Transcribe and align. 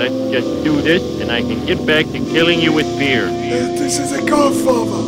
But 0.00 0.12
let's 0.12 0.32
just 0.32 0.64
do 0.64 0.80
this 0.80 1.20
and 1.20 1.30
I 1.30 1.42
can 1.42 1.66
get 1.66 1.84
back 1.84 2.06
to 2.06 2.18
killing 2.32 2.58
you 2.58 2.72
with 2.72 2.86
beer. 2.98 3.26
this 3.26 3.98
is 3.98 4.12
a 4.12 4.24
godfather. 4.24 5.02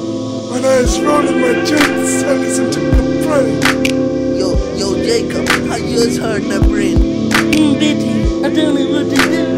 When 0.52 0.62
I 0.66 0.82
was 0.82 1.00
rolling 1.00 1.40
my 1.40 1.54
joints, 1.64 2.22
I 2.22 2.34
listened 2.34 2.74
to 2.74 2.80
the 2.80 3.24
brain. 3.24 4.36
Yo, 4.38 4.52
yo, 4.76 5.02
Jacob, 5.02 5.48
how 5.66 5.76
yours 5.76 6.18
heard 6.18 6.42
the 6.42 6.60
brain? 6.68 6.98
Mm, 6.98 7.80
Betty, 7.80 8.44
I 8.44 8.54
don't 8.54 8.74
know 8.74 8.90
what 8.90 9.08
to 9.08 9.16
do. 9.16 9.51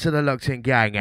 to 0.00 0.10
the 0.10 0.22
locked 0.22 0.48
in 0.48 0.62
gang. 0.62 0.92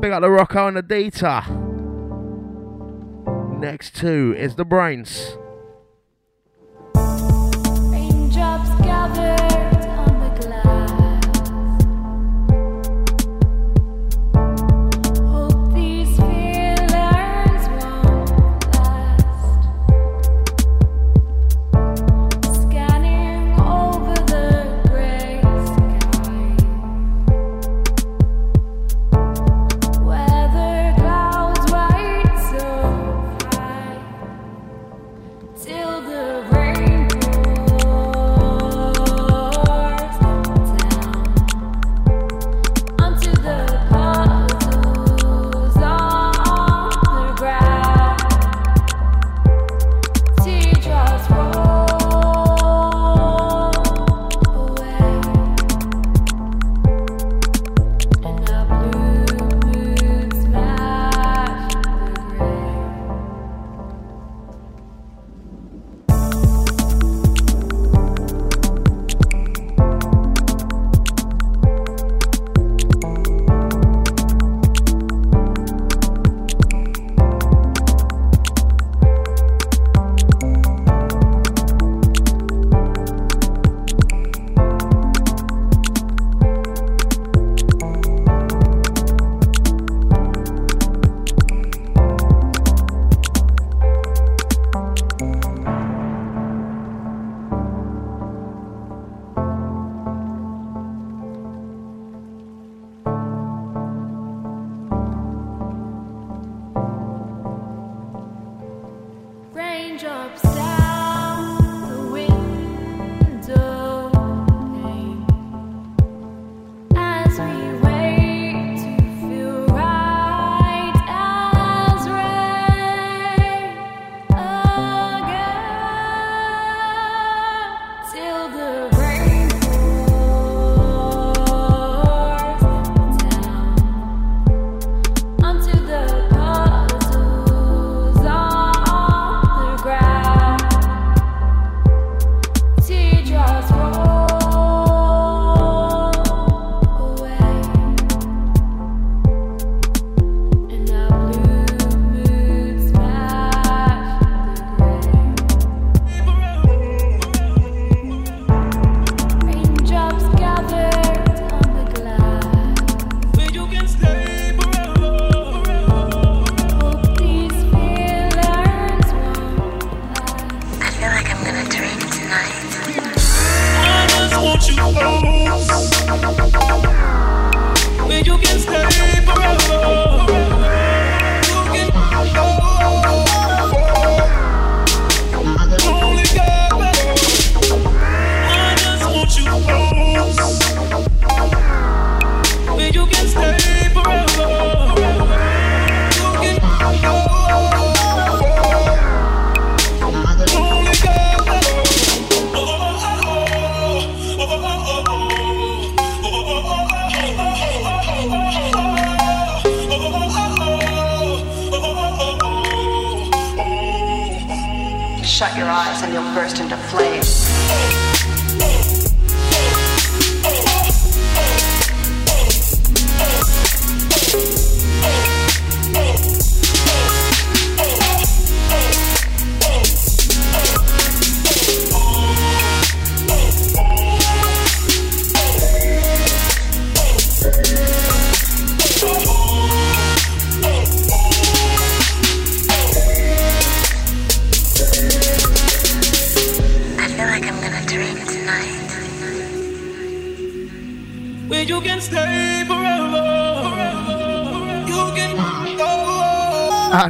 Big 0.00 0.12
up 0.12 0.20
the 0.20 0.28
Rocco 0.28 0.68
and 0.68 0.76
the 0.76 0.82
Dita. 0.82 1.44
Next 3.58 3.96
two 3.96 4.34
is 4.36 4.56
the 4.56 4.66
BrainZ. 4.66 5.43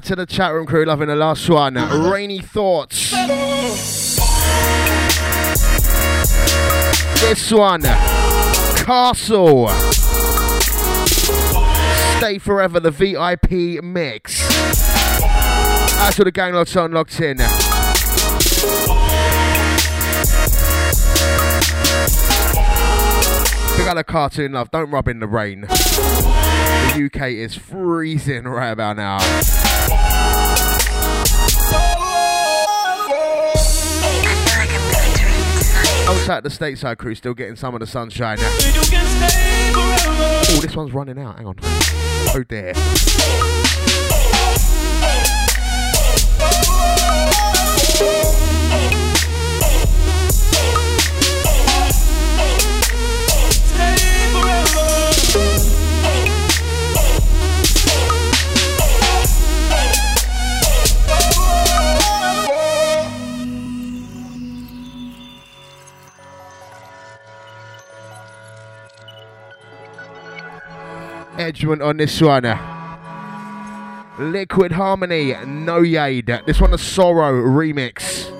to 0.04 0.14
the 0.14 0.26
chat 0.26 0.52
room 0.52 0.66
crew 0.66 0.84
loving 0.84 1.08
the 1.08 1.16
last 1.16 1.48
one. 1.48 1.74
Rainy 1.74 2.40
Thoughts. 2.40 3.10
This 7.20 7.50
one. 7.50 7.82
Castle. 8.84 9.68
Stay 12.18 12.38
Forever, 12.38 12.80
the 12.80 12.90
VIP 12.90 13.82
mix. 13.82 14.46
That's 15.96 16.18
all 16.18 16.24
the 16.26 16.32
gang 16.32 16.52
locked 16.52 16.76
on, 16.76 16.92
locked 16.92 17.18
in. 17.20 17.38
Pick 17.38 17.46
out 23.86 23.94
the 23.94 24.04
cartoon, 24.06 24.52
love. 24.52 24.70
Don't 24.70 24.90
rub 24.90 25.08
in 25.08 25.20
the 25.20 25.26
rain. 25.26 25.66
The 26.94 27.10
UK 27.12 27.30
is 27.32 27.54
freezing 27.54 28.44
right 28.44 28.70
about 28.70 28.96
now. 28.96 29.18
Outside 36.06 36.42
the 36.42 36.48
stateside 36.50 36.98
crew, 36.98 37.14
still 37.14 37.34
getting 37.34 37.56
some 37.56 37.74
of 37.74 37.80
the 37.80 37.86
sunshine 37.86 38.38
now. 38.38 38.50
Oh, 40.46 40.58
this 40.60 40.76
one's 40.76 40.92
running 40.92 41.18
out. 41.18 41.36
Hang 41.36 41.46
on. 41.46 41.56
Oh 41.62 42.44
dear. 42.46 42.72
Oh, 47.96 48.33
Edgement 71.36 71.84
on 71.84 71.96
this 71.96 72.20
one. 72.20 72.44
Liquid 74.18 74.72
Harmony, 74.72 75.32
No 75.44 75.80
Yade. 75.80 76.46
This 76.46 76.60
one, 76.60 76.72
a 76.72 76.78
Sorrow 76.78 77.32
remix. 77.32 78.33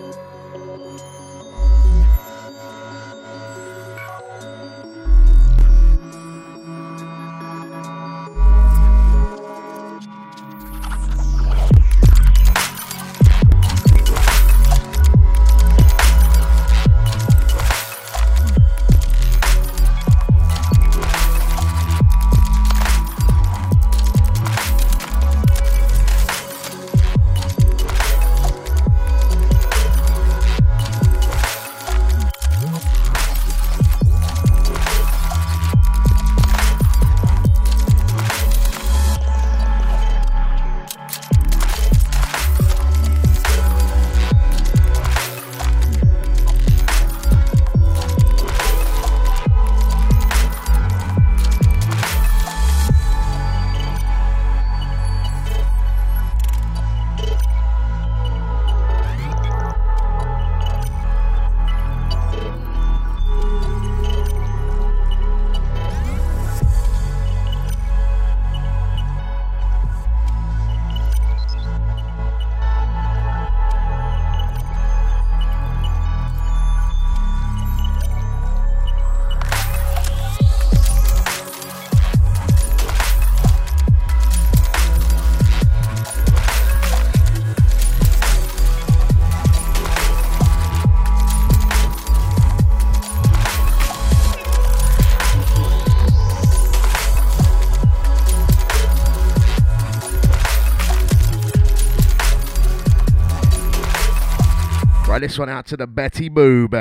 This 105.25 105.39
one 105.39 105.49
out 105.49 105.65
to 105.65 105.75
the 105.75 105.87
Betty 105.87 106.29
Boob. 106.29 106.75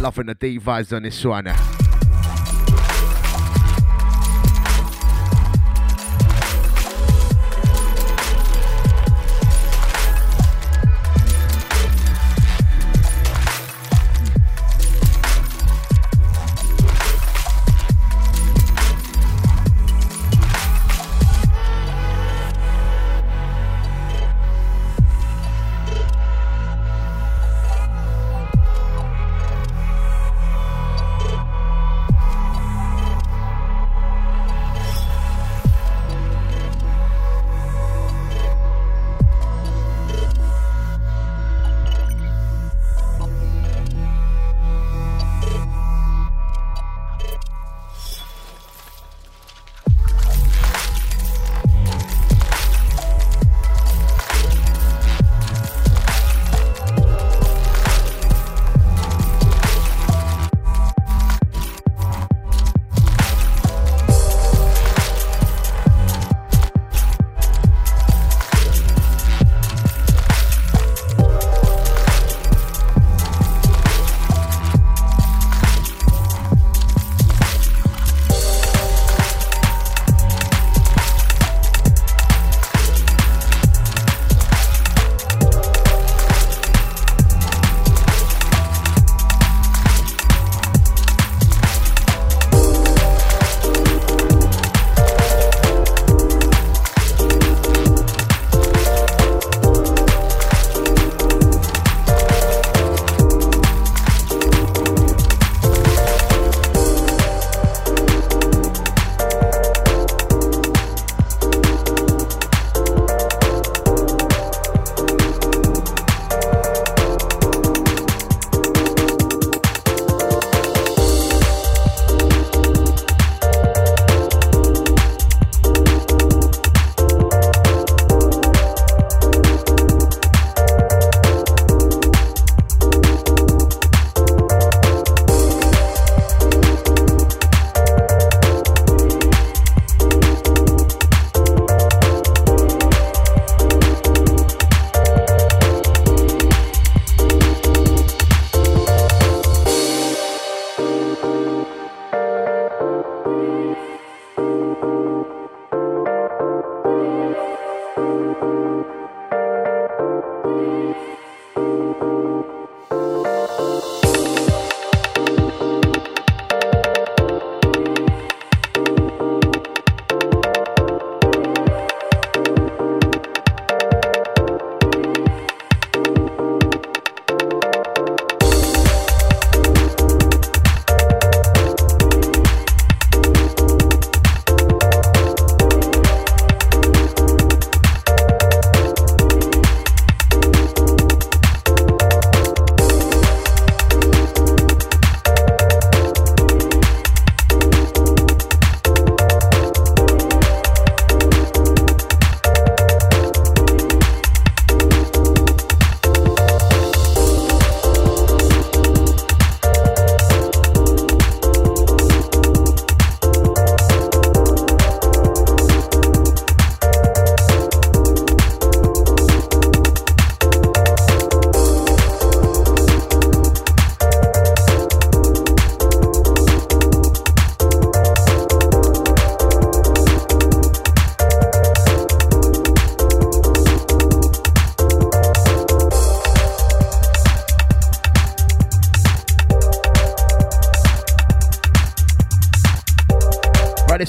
Loving 0.00 0.26
the 0.26 0.34
deep 0.34 0.62
vibes 0.62 0.92
on 0.92 1.04
this 1.04 1.24
one. 1.24 1.46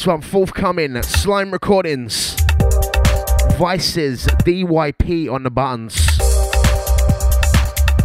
This 0.01 0.07
one 0.07 0.21
forthcoming 0.21 0.99
Slime 1.03 1.51
Recordings. 1.51 2.35
Vices 3.59 4.25
DYP 4.25 5.31
on 5.31 5.43
the 5.43 5.51
buttons. 5.51 5.95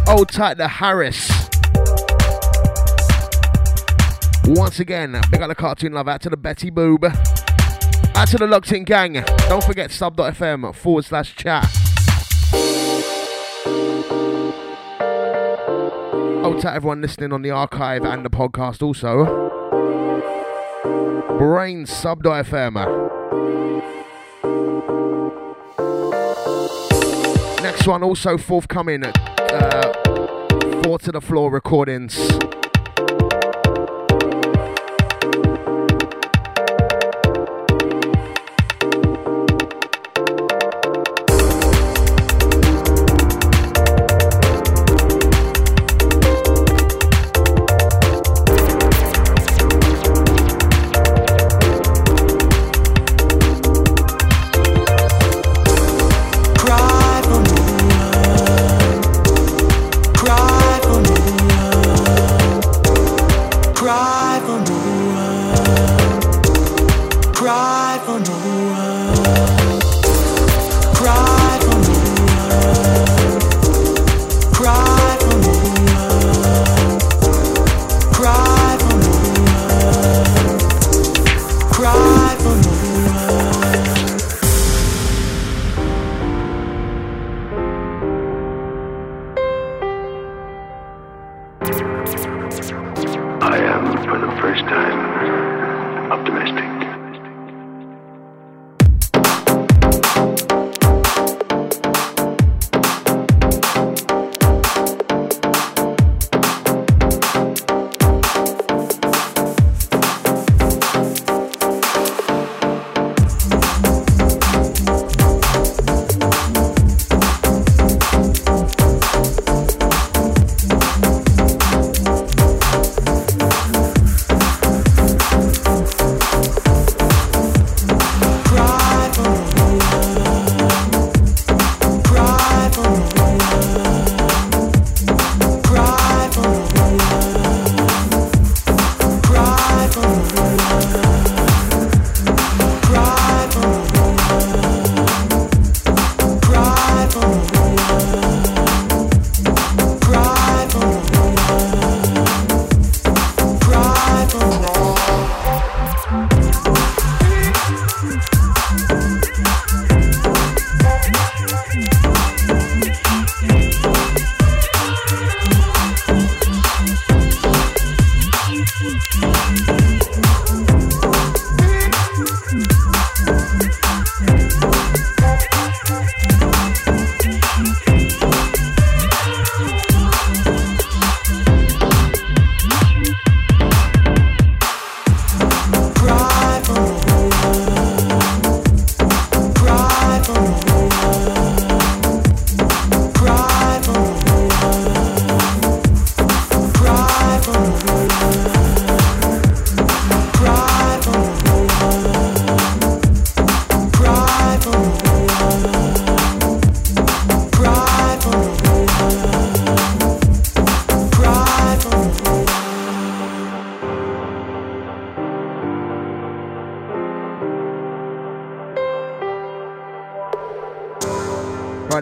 Old 0.07 0.29
tight 0.29 0.57
the 0.57 0.67
Harris. 0.67 1.27
Once 4.45 4.79
again, 4.79 5.19
big 5.31 5.41
up 5.41 5.47
the 5.49 5.55
cartoon 5.55 5.93
love 5.93 6.07
out 6.07 6.21
to 6.21 6.29
the 6.29 6.37
Betty 6.37 6.69
Boob. 6.69 7.03
Out 7.03 8.27
to 8.27 8.37
the 8.37 8.45
Locked 8.47 8.71
In 8.73 8.83
Gang. 8.83 9.23
Don't 9.49 9.63
forget 9.63 9.89
sub.fm 9.89 10.75
forward 10.75 11.03
slash 11.03 11.35
chat. 11.35 11.63
Old 16.45 16.61
to 16.61 16.71
everyone 16.71 17.01
listening 17.01 17.33
on 17.33 17.41
the 17.41 17.49
archive 17.49 18.03
and 18.03 18.23
the 18.23 18.29
podcast 18.29 18.83
also. 18.83 19.46
Brain 21.37 21.85
sub.fm. 21.85 22.73
Next 27.61 27.87
one 27.87 28.01
also 28.01 28.37
forthcoming. 28.37 29.05
Uh, 29.05 29.93
Four 30.83 30.97
to 30.99 31.11
the 31.11 31.21
Floor 31.21 31.51
recordings. 31.51 32.17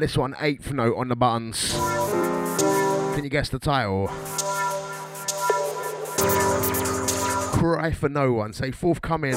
This 0.06 0.16
one, 0.16 0.36
eighth 0.40 0.72
note 0.72 0.96
on 0.98 1.08
the 1.08 1.16
buttons. 1.16 1.74
Can 3.16 3.24
you 3.24 3.30
guess 3.32 3.50
the 3.50 3.58
title? 3.58 4.06
Cry 7.58 7.90
for 7.90 8.08
no 8.08 8.32
one. 8.32 8.54
Say 8.54 8.70
forthcoming. 8.70 9.34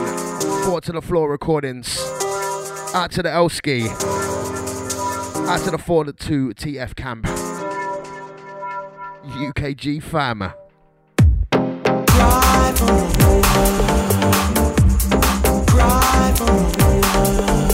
Four 0.67 0.83
to 0.83 0.93
the 0.93 1.01
floor 1.01 1.31
recordings. 1.31 1.99
Out 2.93 3.13
to 3.13 3.23
the 3.23 3.31
Elski. 3.31 3.89
Out 5.49 5.65
to 5.65 5.71
the 5.71 5.79
four 5.79 6.05
to 6.05 6.13
two 6.13 6.51
TF 6.51 6.95
camp. 6.95 7.25
UKG 9.25 10.03
fam. 10.03 10.53
Cry 11.51 12.75
for 12.77 12.93
no 13.19 13.41
one. 15.49 15.65
Cry 15.67 16.35
for 16.37 16.45
no 16.79 17.53
one. 17.63 17.68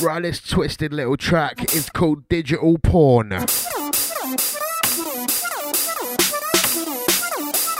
Right, 0.00 0.22
this 0.22 0.40
twisted 0.40 0.92
little 0.94 1.16
track 1.16 1.74
is 1.74 1.90
called 1.90 2.28
Digital 2.28 2.78
Porn. 2.78 3.44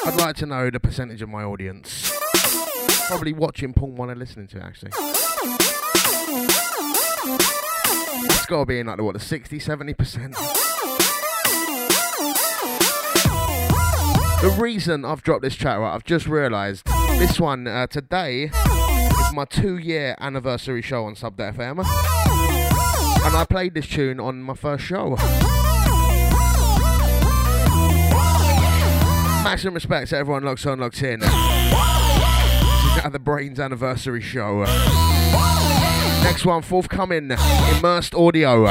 I'd 0.08 0.16
like 0.16 0.36
to 0.36 0.46
know 0.46 0.70
the 0.70 0.80
percentage 0.80 1.20
of 1.20 1.28
my 1.28 1.44
audience. 1.44 2.10
Probably 3.08 3.34
watching 3.34 3.74
porn 3.74 3.94
while 3.96 4.06
they're 4.06 4.16
listening 4.16 4.46
to 4.46 4.56
it, 4.56 4.62
actually. 4.62 4.92
It's 8.24 8.46
got 8.46 8.60
to 8.60 8.64
be 8.64 8.78
in 8.78 8.86
like 8.86 8.96
the, 8.96 9.04
what, 9.04 9.12
the 9.12 9.20
60, 9.20 9.58
70%. 9.58 10.32
The 14.40 14.56
reason 14.58 15.04
I've 15.04 15.22
dropped 15.22 15.42
this 15.42 15.54
track, 15.54 15.78
right, 15.78 15.94
I've 15.94 16.04
just 16.04 16.26
realised 16.26 16.86
this 17.18 17.38
one 17.38 17.66
uh, 17.66 17.86
today 17.86 18.44
is 18.44 19.32
my 19.34 19.44
two 19.44 19.76
year 19.76 20.16
anniversary 20.20 20.80
show 20.80 21.04
on 21.04 21.16
Sub.fm. 21.16 21.84
And 23.26 23.36
I 23.36 23.44
played 23.44 23.74
this 23.74 23.86
tune 23.86 24.20
on 24.20 24.40
my 24.40 24.54
first 24.54 24.84
show. 24.84 25.18
Maximum 29.48 29.72
respect 29.72 30.10
to 30.10 30.16
everyone 30.18 30.44
locked 30.44 30.66
on, 30.66 30.78
locked 30.78 31.02
in. 31.02 31.20
This 31.20 31.30
the 33.14 33.18
BrainZ 33.18 33.58
anniversary 33.58 34.20
show. 34.20 34.64
Next 36.22 36.44
one 36.44 36.60
forthcoming, 36.60 37.30
immersed 37.30 38.14
audio. 38.14 38.66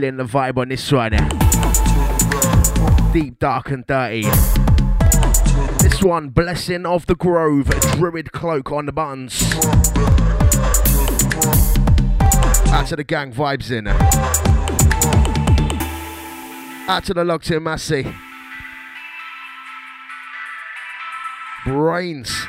Feeling 0.00 0.16
the 0.16 0.24
vibe 0.24 0.56
on 0.56 0.70
this 0.70 0.90
one. 0.90 1.12
Deep, 3.12 3.38
dark, 3.38 3.70
and 3.70 3.86
dirty. 3.86 4.22
This 5.82 6.02
one, 6.02 6.30
Blessing 6.30 6.86
of 6.86 7.04
the 7.04 7.14
Grove, 7.14 7.66
Druid 7.96 8.32
Cloak 8.32 8.72
on 8.72 8.86
the 8.86 8.92
buttons. 8.92 9.42
Out 12.72 12.86
to 12.86 12.96
the 12.96 13.04
gang 13.06 13.30
vibes 13.30 13.70
in. 13.70 13.88
Out 16.88 17.04
to 17.04 17.12
the 17.12 17.22
locked 17.22 17.50
in 17.50 17.62
Massey. 17.62 18.10
BrainZ. 21.66 22.48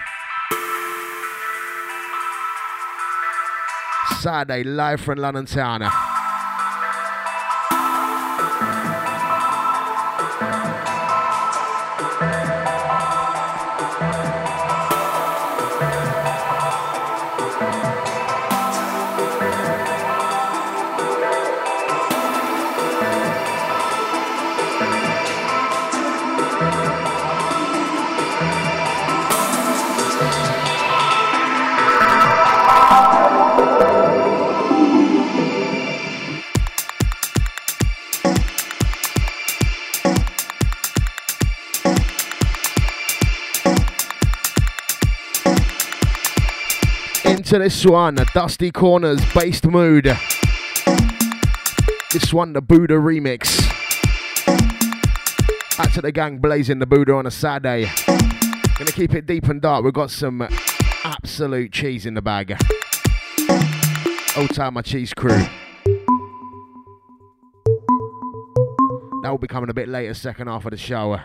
Saturday, 4.22 4.64
live 4.64 5.02
from 5.02 5.20
London 5.20 5.46
Town. 5.46 6.11
Into 47.52 47.66
this 47.66 47.86
one, 47.86 48.16
Dusty 48.34 48.72
Corners, 48.72 49.20
based 49.34 49.68
mood. 49.68 50.06
This 52.14 52.34
one, 52.34 52.54
the 52.54 52.62
Buddha 52.62 52.94
remix. 52.94 53.62
Out 55.78 55.92
to 55.92 56.02
the 56.02 56.14
gang 56.14 56.38
blazing 56.38 56.80
the 56.80 56.86
Buddha 56.86 57.14
on 57.14 57.26
a 57.26 57.32
Saturday. 57.32 57.92
Gonna 58.08 58.94
keep 58.94 59.14
it 59.14 59.26
deep 59.26 59.50
and 59.50 59.62
dark. 59.62 59.84
We've 59.84 59.92
got 59.92 60.12
some 60.12 60.48
absolute 61.04 61.74
cheese 61.74 62.06
in 62.06 62.14
the 62.14 62.22
bag. 62.22 62.56
Old 64.38 64.54
time 64.54 64.76
my 64.76 64.82
cheese 64.82 65.14
crew. 65.14 65.46
That 69.24 69.30
will 69.30 69.38
be 69.40 69.48
coming 69.48 69.70
a 69.70 69.74
bit 69.74 69.90
later, 69.90 70.14
second 70.14 70.48
half 70.48 70.64
of 70.64 70.72
the 70.72 70.78
show. 70.78 71.20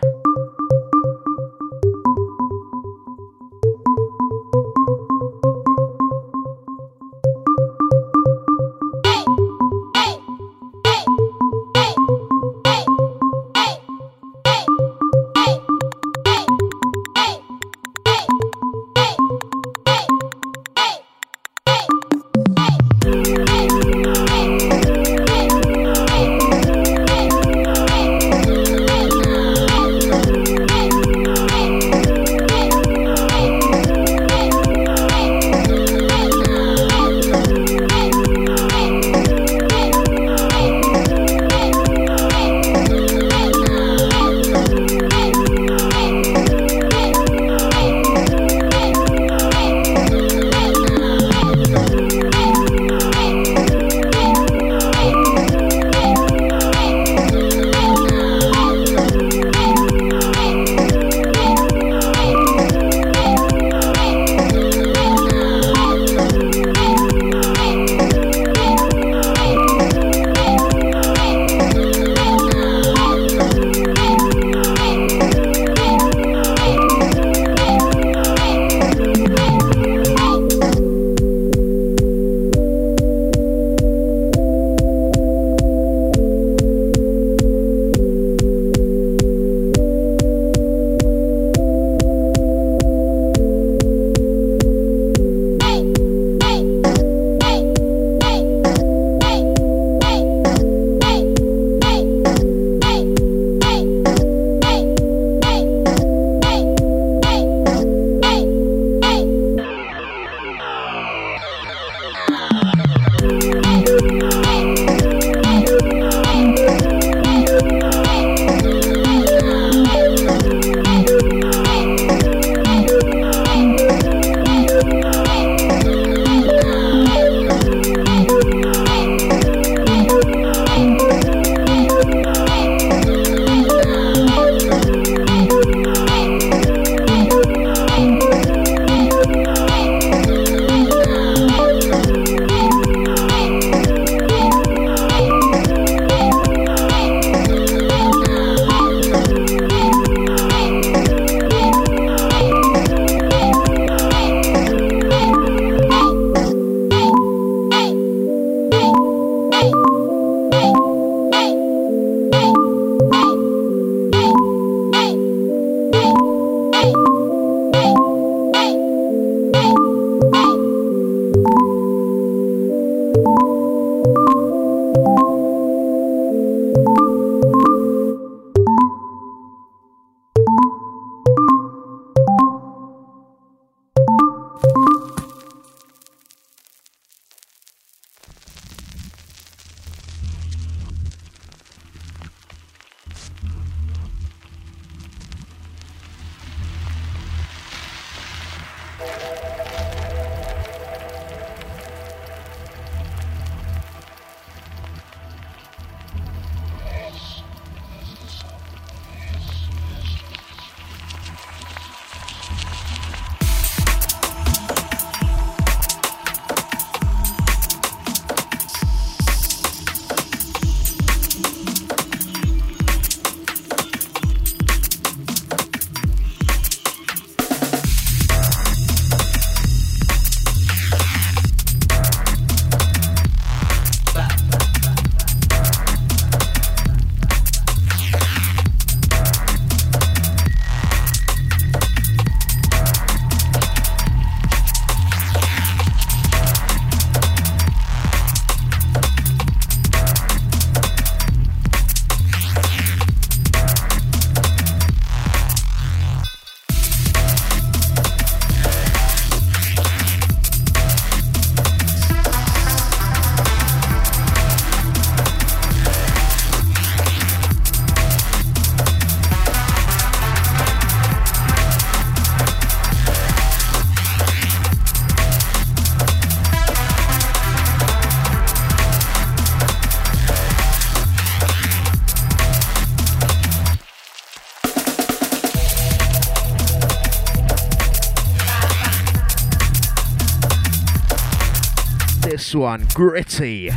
This 292.47 292.55
one, 292.55 292.87
Gritty. 292.93 293.71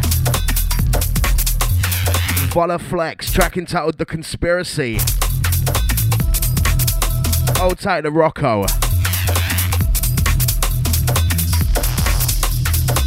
Follow 2.53 2.79
Flex, 2.79 3.33
track 3.33 3.57
entitled 3.57 3.99
The 3.99 4.07
Conspiracy. 4.07 4.99
Hold 7.57 7.81
tight 7.81 8.03
to 8.03 8.12
Rocco. 8.12 8.61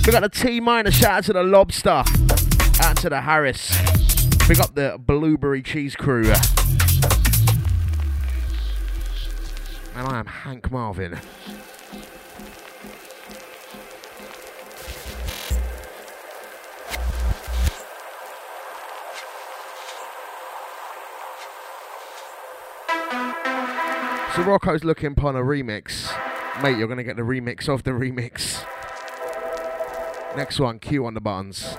We 0.06 0.12
got 0.12 0.20
the 0.20 0.30
T 0.30 0.60
minor, 0.60 0.92
shout 0.92 1.12
out 1.12 1.24
to 1.24 1.34
the 1.34 1.44
Lobster, 1.44 2.04
out 2.82 2.98
to 2.98 3.10
the 3.10 3.22
Harris. 3.22 3.72
Big 4.50 4.60
up 4.60 4.76
the 4.76 4.98
Blueberry 5.00 5.62
Cheese 5.62 5.96
Crew. 5.96 6.26
And 9.96 10.08
I 10.08 10.20
am 10.20 10.26
Hank 10.26 10.70
Marvin. 10.70 11.18
So 24.36 24.42
Rocco's 24.42 24.84
looking 24.84 25.12
upon 25.12 25.36
a 25.36 25.42
remix. 25.42 26.12
Mate, 26.64 26.76
you're 26.80 26.88
gonna 26.88 27.04
get 27.04 27.18
the 27.18 27.22
remix 27.22 27.70
of 27.70 27.84
the 27.84 27.92
remix. 27.92 28.66
Next 30.36 30.60
one, 30.60 30.80
Q 30.80 31.06
on 31.06 31.14
the 31.14 31.22
buttons. 31.22 31.78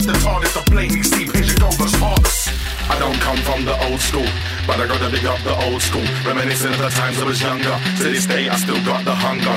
at 0.00 0.14
the 0.14 0.18
TARDIS, 0.20 0.52
the 0.54 0.70
blatantly 0.70 1.02
see 1.02 1.26
pigeon 1.26 1.62
overs 1.62 1.94
harvest. 2.00 2.48
I 2.90 2.98
don't 2.98 3.18
come 3.20 3.36
from 3.46 3.64
the 3.64 3.76
old 3.86 4.00
school, 4.00 4.26
but 4.66 4.80
I 4.80 4.86
gotta 4.86 5.10
dig 5.10 5.24
up 5.24 5.38
the 5.46 5.54
old 5.66 5.80
school. 5.82 6.04
reminiscing 6.26 6.72
of 6.72 6.80
the 6.80 6.90
times 6.90 7.20
I 7.20 7.24
was 7.24 7.40
younger, 7.40 7.74
to 7.98 8.04
this 8.10 8.26
day 8.26 8.48
I 8.48 8.56
still 8.56 8.80
got 8.84 9.04
the 9.04 9.14
hunger. 9.14 9.56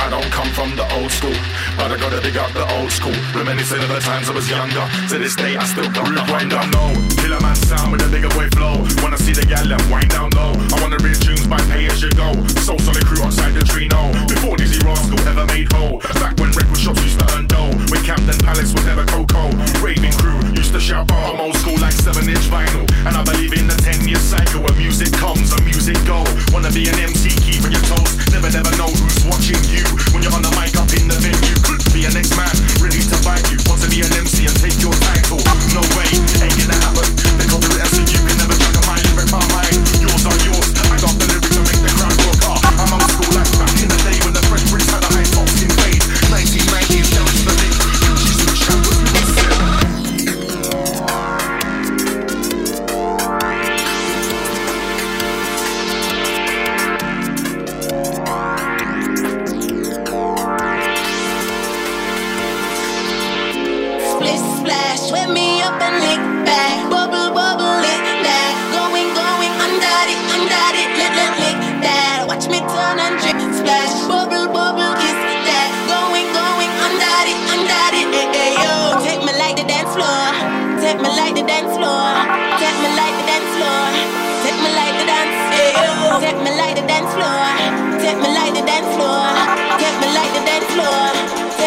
I 0.00 0.08
don't 0.08 0.30
come 0.32 0.48
from 0.56 0.76
the 0.76 0.86
old 0.96 1.10
school, 1.10 1.36
but 1.76 1.92
I 1.92 1.96
gotta 1.98 2.20
dig 2.20 2.36
up 2.36 2.52
the 2.52 2.66
old 2.78 2.90
school. 2.90 3.14
reminiscing 3.34 3.82
of 3.82 3.90
the 3.90 4.00
times 4.00 4.30
I 4.30 4.34
was 4.34 4.48
younger, 4.48 4.84
to 5.10 5.18
this 5.18 5.36
day 5.36 5.56
I 5.56 5.64
still 5.66 5.90
got 5.90 6.08
Root 6.08 6.16
the 6.16 6.32
wind 6.32 6.52
hunger. 6.52 6.56
Down 6.56 6.70
low, 6.72 6.90
killer 7.20 7.40
man 7.40 7.56
sound 7.56 7.92
with 7.92 8.06
a 8.06 8.08
bigger 8.08 8.30
boy 8.30 8.48
flow. 8.56 8.80
Wanna 9.02 9.18
see 9.18 9.34
the 9.34 9.44
gal 9.44 9.68
and 9.68 9.84
wind 9.90 10.10
down 10.10 10.30
low. 10.32 10.56
I 10.72 10.76
wanna 10.80 10.98
read 11.04 11.20
tunes 11.20 11.46
by 11.46 11.60
pay 11.68 11.86
as 11.86 12.00
you 12.00 12.10
go. 12.16 12.32
So 12.64 12.78
Solid 12.78 13.04
Crew 13.04 13.22
outside 13.22 13.52
the 13.52 13.64
tree 13.66 13.88
no. 13.88 14.08
Before 14.24 14.56
Dizzee 14.56 14.82
Rascal 14.86 15.20
ever 15.28 15.46
made 15.52 15.68
whole, 15.72 15.98
back 16.22 16.38
when 16.40 16.50
record 16.56 16.78
shops 16.78 17.02
used 17.04 17.20
to 17.20 17.26
earn 17.36 17.46
dough. 17.46 17.76
When 17.92 18.00
Camden 18.08 18.38
Palace 18.40 18.72
was 18.72 18.84
never 18.88 19.04
cocoa. 19.04 19.52
Raving 19.80 20.12
crew 20.20 20.36
used 20.52 20.76
to 20.76 20.80
shout 20.80 21.08
I'm 21.08 21.40
old 21.40 21.56
school 21.56 21.80
like 21.80 21.96
7 21.96 22.28
inch 22.28 22.52
vinyl. 22.52 22.84
And 23.08 23.16
I 23.16 23.24
believe 23.24 23.56
in 23.56 23.64
the 23.64 23.76
10 23.80 24.04
year 24.04 24.20
cycle 24.20 24.60
where 24.60 24.76
music 24.76 25.08
comes 25.16 25.56
and 25.56 25.64
music 25.64 25.96
go. 26.04 26.20
Wanna 26.52 26.68
be 26.68 26.84
an 26.92 27.00
MC, 27.00 27.32
keep 27.40 27.64
your 27.64 27.80
toes. 27.88 28.12
Never, 28.28 28.52
never 28.52 28.68
know 28.76 28.92
who's 28.92 29.24
watching 29.24 29.60
you 29.72 29.84
when 30.12 30.20
you're 30.20 30.36
on 30.36 30.44
the 30.44 30.52
mic 30.52 30.76
up 30.76 30.92
in 30.92 31.08
the 31.08 31.16
venue. 31.24 31.56
Could 31.64 31.80
be 31.96 32.04
an 32.04 32.12
next 32.12 32.36
man, 32.36 32.52
ready 32.84 33.00
to 33.00 33.16
bite 33.24 33.44
you. 33.48 33.56
Want 33.72 33.80
to 33.80 33.88
be 33.88 34.04
an 34.04 34.12
MC 34.12 34.44
and 34.44 34.56
take 34.60 34.76
your 34.84 34.92
title. 35.00 35.40
No 35.72 35.80
way, 35.96 36.08
ain't 36.44 36.56
gonna 36.60 36.76
happen. 36.84 37.08
They 37.40 37.48
call 37.48 37.64
me 37.64 37.72
an 37.72 37.80
MC, 37.88 38.04
you 38.04 38.20
can 38.20 38.36
never 38.36 38.56
track 38.60 38.76
a 38.76 38.82
my 38.84 39.00
lyric, 39.00 39.32
my 39.32 39.40
mind. 39.48 39.69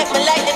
protect 0.06 0.38
me 0.38 0.44
like 0.44 0.53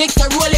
Take 0.00 0.14
that 0.14 0.32
roll 0.32 0.49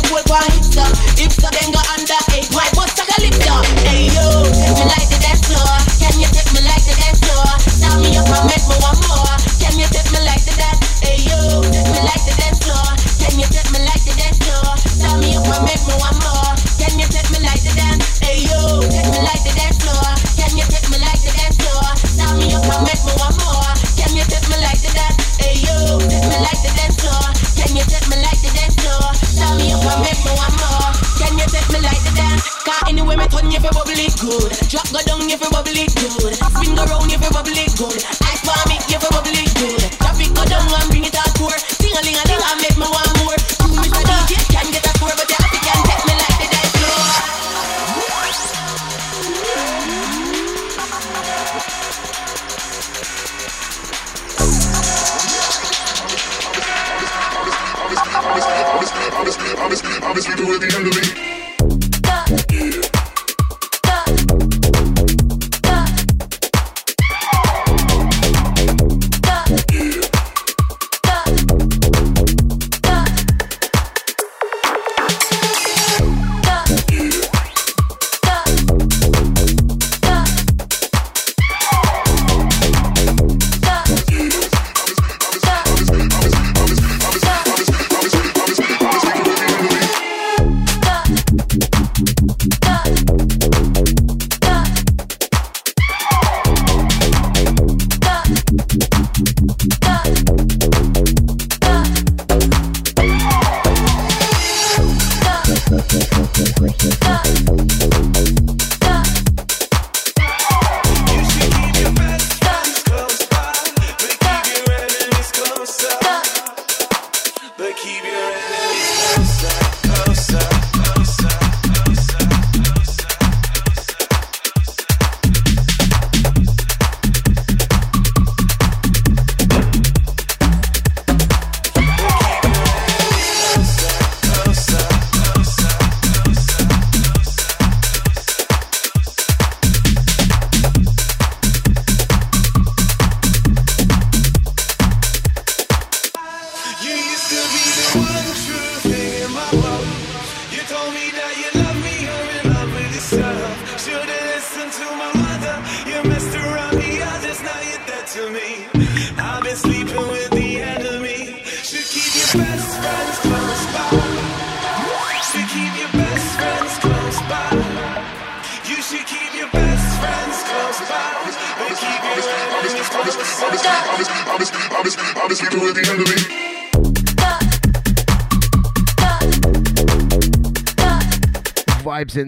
honest, 59.23 59.41
honest, 59.57 59.85
honest 60.03 60.29
people 60.29 60.53
at 60.53 60.61
the 60.61 60.77
end 60.77 60.87
of 60.89 60.97
me. 60.97 61.32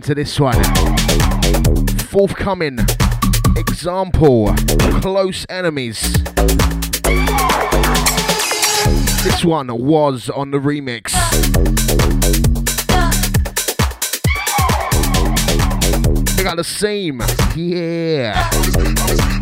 to 0.05 0.15
this 0.15 0.39
one. 0.39 0.63
Forthcoming 2.11 2.79
example 3.57 4.55
Close 5.01 5.47
Enemies. 5.49 6.01
This 9.23 9.43
one 9.43 9.69
was 9.69 10.29
on 10.29 10.51
the 10.51 10.59
remix. 10.59 11.13
They 16.37 16.43
got 16.43 16.57
the 16.57 16.65
same. 16.65 17.23
Yeah. 17.57 19.34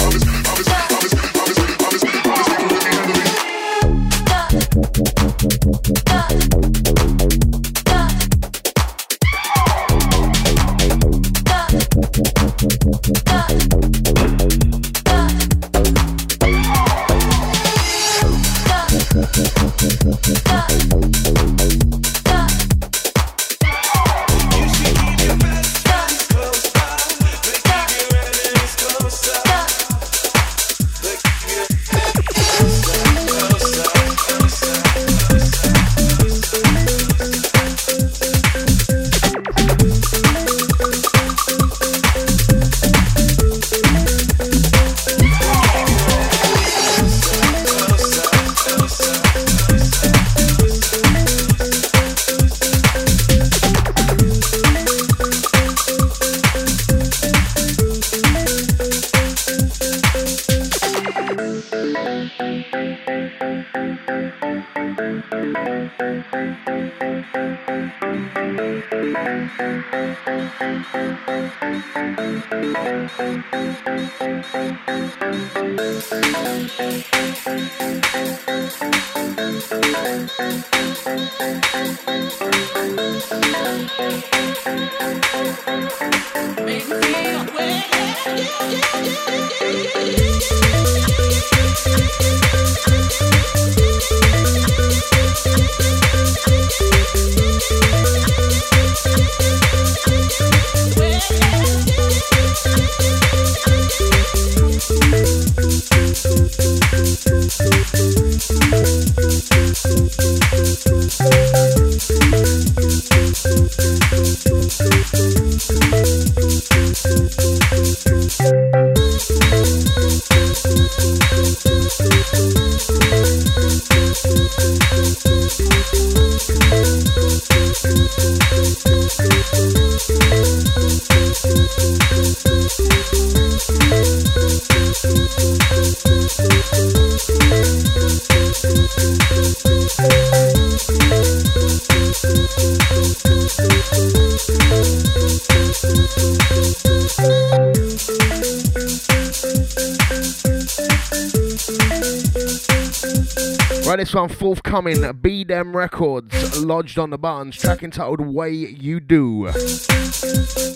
Forthcoming. 154.73 155.13
Be 155.21 155.45
Them 155.45 155.77
Records, 155.77 156.65
lodged 156.65 156.99
on 156.99 157.11
the 157.11 157.19
buttons. 157.19 157.57
Track 157.57 157.83
entitled 157.83 158.21
Way 158.21 158.53
You 158.53 159.01
Do. 159.01 159.53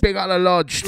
Big 0.02 0.16
up 0.16 0.28
the 0.28 0.38
lodged. 0.38 0.86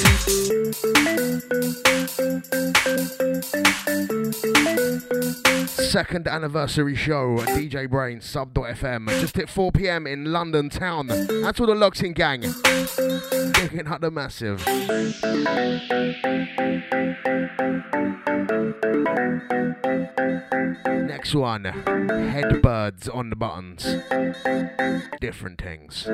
Second 5.68 6.28
anniversary 6.28 6.94
show 6.94 7.38
DJ 7.38 7.88
Brain 7.88 8.20
Sub.fm. 8.20 9.08
Just 9.20 9.36
hit 9.36 9.48
4 9.48 9.72
pm 9.72 10.06
in 10.06 10.26
London 10.26 10.68
town. 10.68 11.06
That's 11.06 11.58
all 11.60 11.66
the 11.66 11.74
Loxing 11.74 12.12
gang. 12.12 12.42
Picking 13.54 13.86
up 13.86 14.02
the 14.02 14.10
massive. 14.10 14.62
Next 21.28 21.34
one 21.34 21.64
headbirds 21.64 23.06
on 23.06 23.28
the 23.28 23.36
buttons. 23.36 23.84
Different 25.20 25.60
things. 25.60 26.08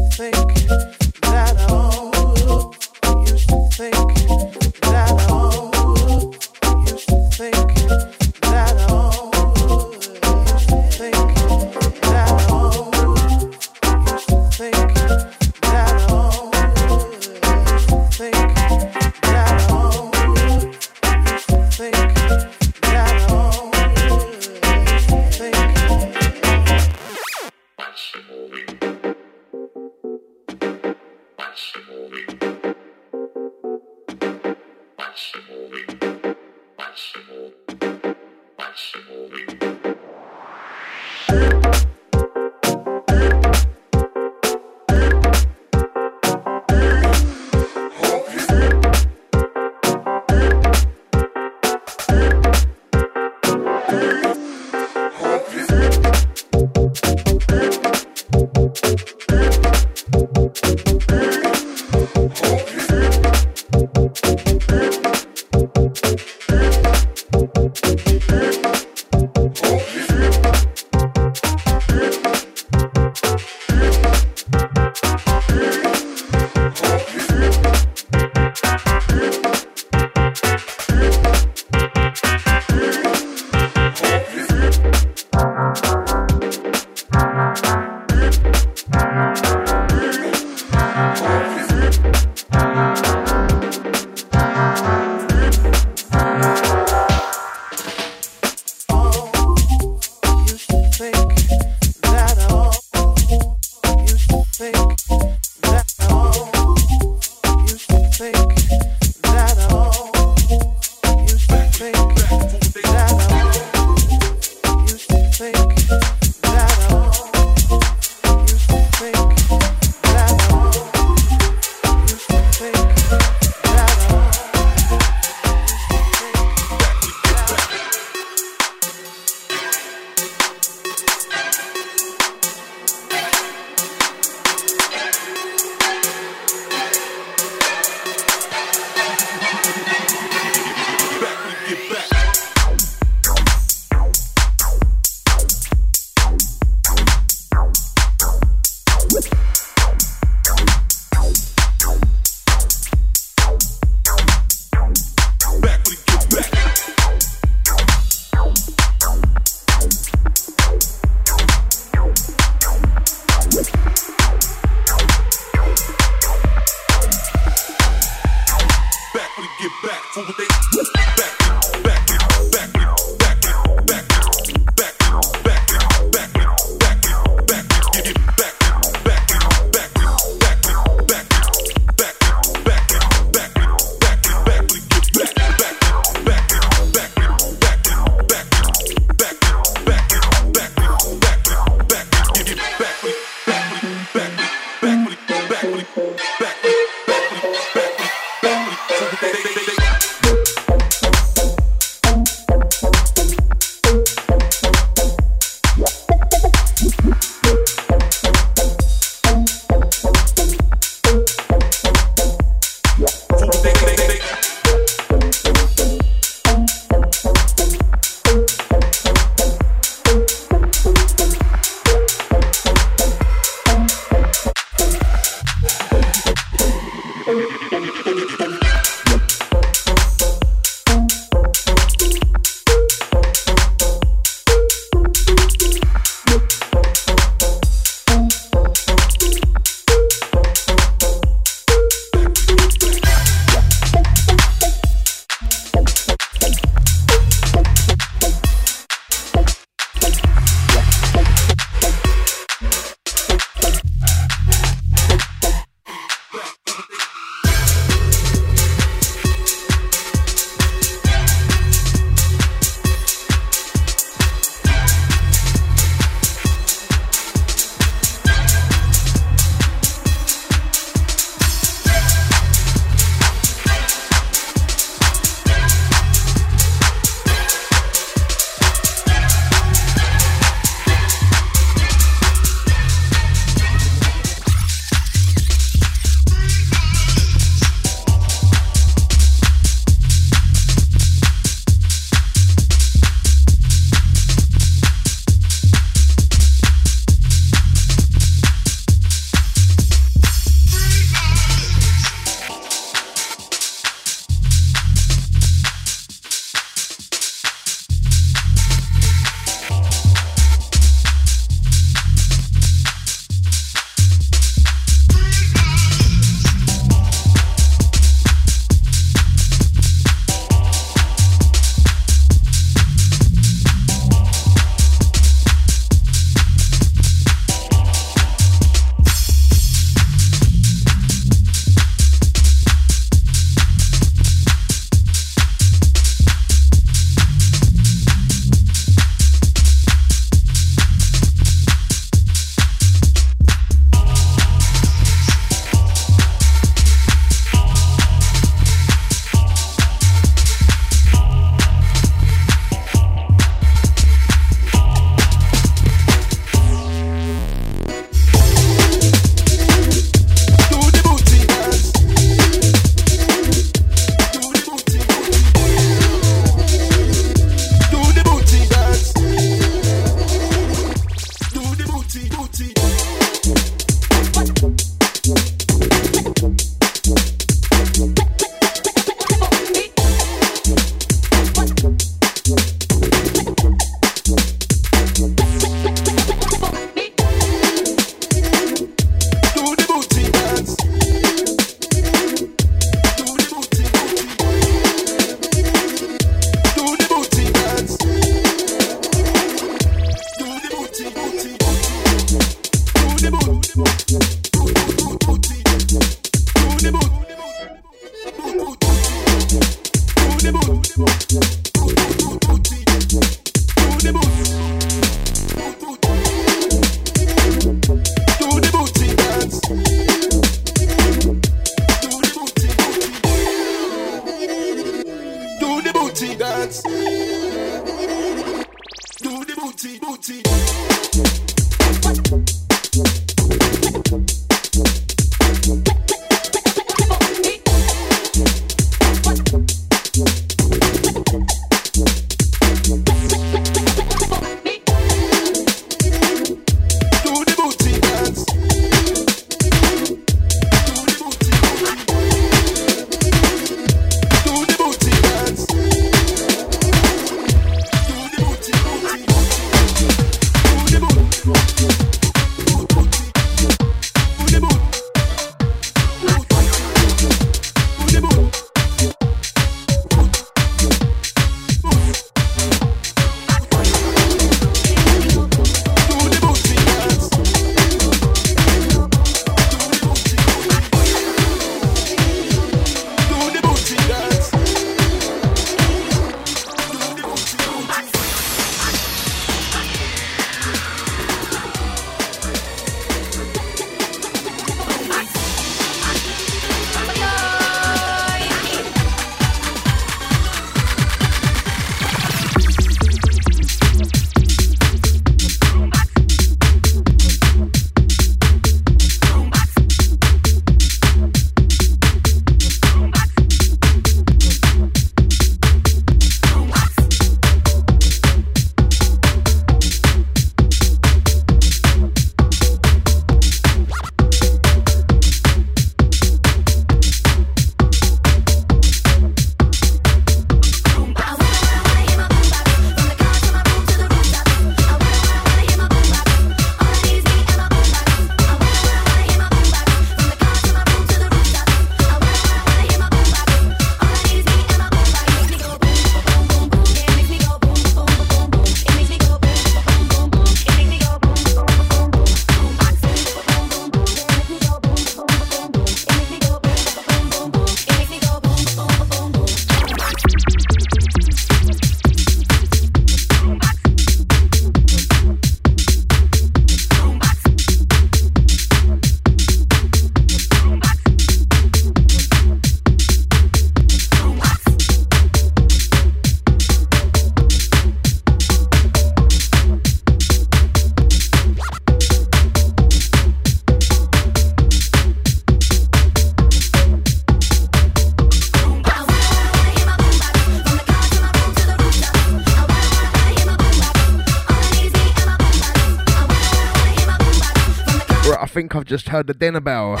Just 598.90 599.10
heard 599.10 599.28
the 599.28 599.34
dinner 599.34 599.60
bell. 599.60 600.00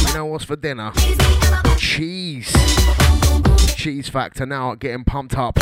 You 0.00 0.14
know 0.14 0.26
what's 0.26 0.44
for 0.44 0.56
dinner? 0.56 0.90
Cheese. 1.78 2.52
Cheese 3.76 4.08
factor 4.08 4.44
now 4.44 4.74
getting 4.74 5.04
pumped 5.04 5.38
up. 5.38 5.56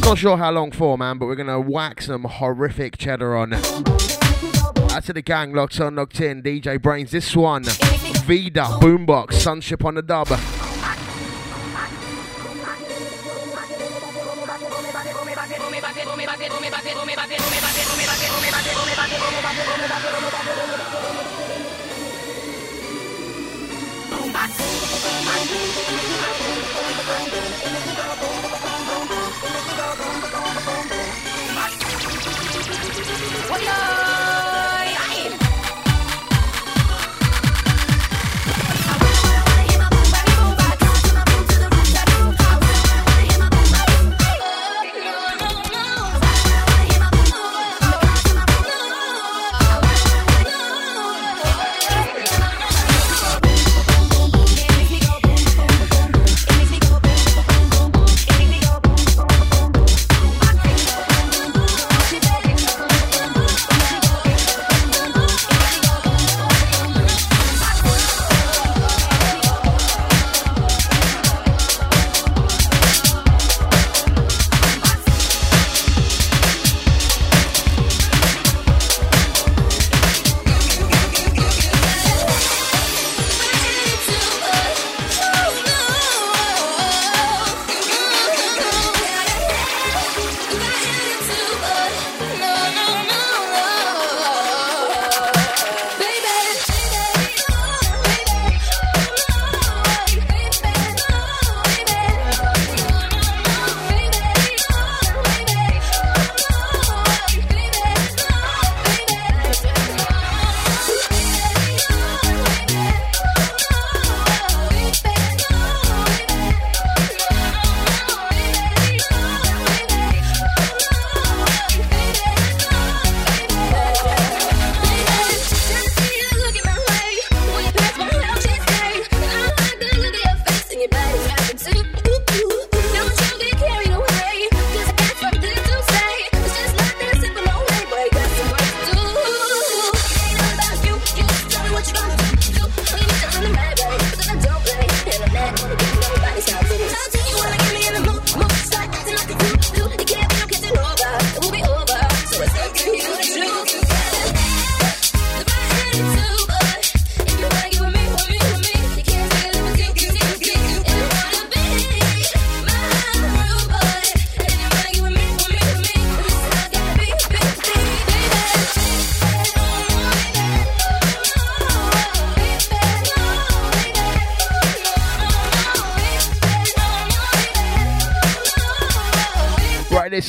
Not 0.00 0.18
sure 0.18 0.36
how 0.36 0.50
long 0.50 0.72
for, 0.72 0.98
man, 0.98 1.18
but 1.18 1.26
we're 1.26 1.36
gonna 1.36 1.60
whack 1.60 2.02
some 2.02 2.24
horrific 2.24 2.98
cheddar 2.98 3.36
on. 3.36 3.52
Out 3.54 5.04
to 5.04 5.12
the 5.12 5.22
gang, 5.24 5.52
locked 5.52 5.78
on, 5.80 5.94
locked 5.94 6.20
in. 6.20 6.42
DJ 6.42 6.80
BrainZ, 6.80 7.10
this 7.10 7.36
one. 7.36 7.62
Vida, 7.62 8.62
Boombox, 8.80 9.34
Sunship 9.34 9.84
on 9.84 9.94
the 9.94 10.02
dub. 10.02 10.26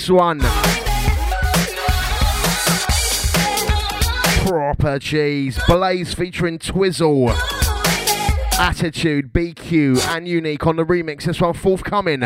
This 0.06 0.12
one. 0.12 0.40
Proper 4.46 5.00
cheese. 5.00 5.60
Blaze 5.68 6.14
featuring 6.14 6.60
Twizzle. 6.60 7.32
Attitude, 8.58 9.34
BQ, 9.34 10.00
and 10.16 10.28
Unique 10.28 10.66
on 10.68 10.76
the 10.76 10.84
remix. 10.84 11.24
This 11.24 11.42
one 11.42 11.54
forthcoming. 11.54 12.22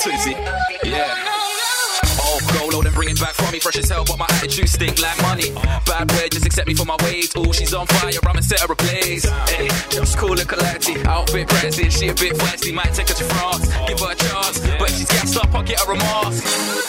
Tizzy, 0.00 0.36
yeah. 0.84 1.14
Oh, 2.20 2.38
go 2.52 2.76
load 2.76 2.86
and 2.86 2.94
bring 2.94 3.10
it 3.10 3.20
back 3.20 3.34
for 3.34 3.50
me. 3.52 3.58
Fresh 3.58 3.78
as 3.78 3.90
hell, 3.90 4.04
but 4.04 4.18
my 4.18 4.26
attitude 4.30 4.68
stink 4.68 5.00
like 5.02 5.20
money. 5.22 5.50
Bad 5.86 6.10
way, 6.12 6.28
just 6.28 6.46
accept 6.46 6.68
me 6.68 6.74
for 6.74 6.84
my 6.84 6.96
ways. 7.02 7.32
Oh, 7.36 7.50
she's 7.52 7.74
on 7.74 7.86
fire, 7.86 8.12
I'm 8.24 8.36
and 8.36 8.44
set 8.44 8.60
her 8.60 8.72
ablaze. 8.72 9.26
Collected. 10.88 11.06
Outfit 11.08 11.48
pressing, 11.48 11.90
she 11.90 12.08
a 12.08 12.14
bit 12.14 12.34
feisty. 12.34 12.72
Might 12.72 12.94
take 12.94 13.08
her 13.08 13.14
to 13.14 13.24
France, 13.24 13.68
give 13.86 14.00
her 14.00 14.12
a 14.12 14.14
chance. 14.14 14.60
But 14.78 14.90
she's 14.90 15.08
gassed 15.08 15.36
up, 15.36 15.54
I'll 15.54 15.62
get 15.62 15.80
her 15.80 15.92
a. 15.92 16.87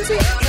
Cause 0.00 0.08
we 0.08 0.39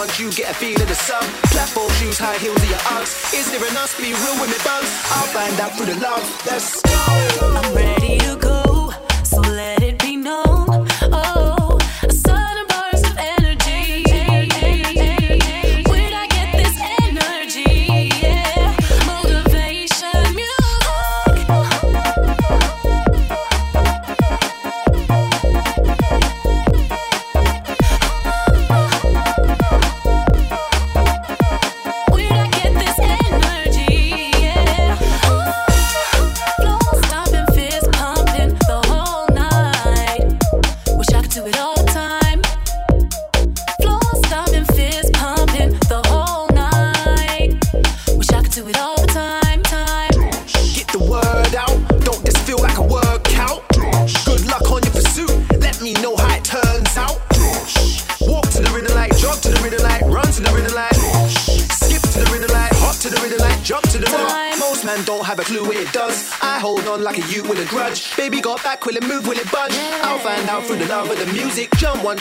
Once 0.00 0.18
you 0.18 0.30
get 0.32 0.50
a 0.50 0.54
feel 0.54 0.80
of 0.80 0.88
the 0.88 0.94
sub. 0.94 1.22
Platform 1.52 1.90
shoes, 2.00 2.16
high 2.16 2.38
heels, 2.38 2.56
your 2.70 2.78
Uggs. 2.96 3.34
Is 3.34 3.50
there 3.50 3.62
an 3.68 3.76
us? 3.76 3.94
Be 3.98 4.14
real 4.14 4.40
with 4.40 4.48
me, 4.48 4.56
buzz. 4.64 4.88
I'll 5.12 5.28
find 5.28 5.60
out 5.60 5.76
through 5.76 5.92
the 5.92 6.00
love. 6.00 6.24
Let's 6.46 6.80
go, 6.80 7.89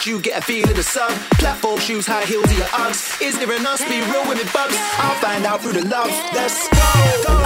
you 0.10 0.20
get 0.20 0.40
a 0.40 0.42
feel 0.42 0.68
of 0.68 0.76
the 0.76 0.82
sun. 0.82 1.12
Platform 1.38 1.80
shoes, 1.80 2.08
high 2.08 2.26
heels, 2.26 2.50
or 2.52 2.56
your 2.56 2.66
Uggs. 2.66 3.22
Is 3.22 3.38
there 3.38 3.52
an 3.52 3.66
us? 3.66 3.84
Be 3.84 4.02
real 4.12 4.28
with 4.28 4.40
me, 4.40 4.44
bugs. 4.52 4.76
I'll 4.98 5.16
find 5.22 5.46
out 5.46 5.62
through 5.62 5.74
the 5.74 5.86
love. 5.88 6.10
Let's 6.34 6.68
go. 6.70 6.80
I'm 7.30 7.39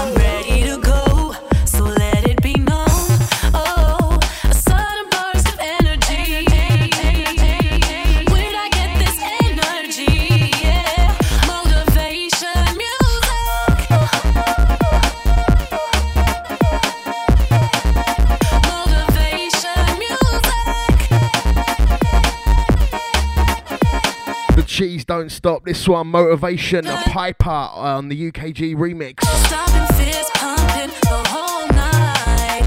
don't 25.17 25.31
stop. 25.31 25.63
This 25.63 25.87
one, 25.87 26.07
Motivation, 26.07 26.87
a 26.87 26.97
Piper 27.05 27.47
on 27.49 28.09
the 28.09 28.31
UKG 28.31 28.75
remix. 28.75 29.23
Stopping, 29.45 29.95
fist 29.95 30.33
pumping 30.33 30.89
the 31.01 31.23
whole 31.29 31.67
night. 31.67 32.63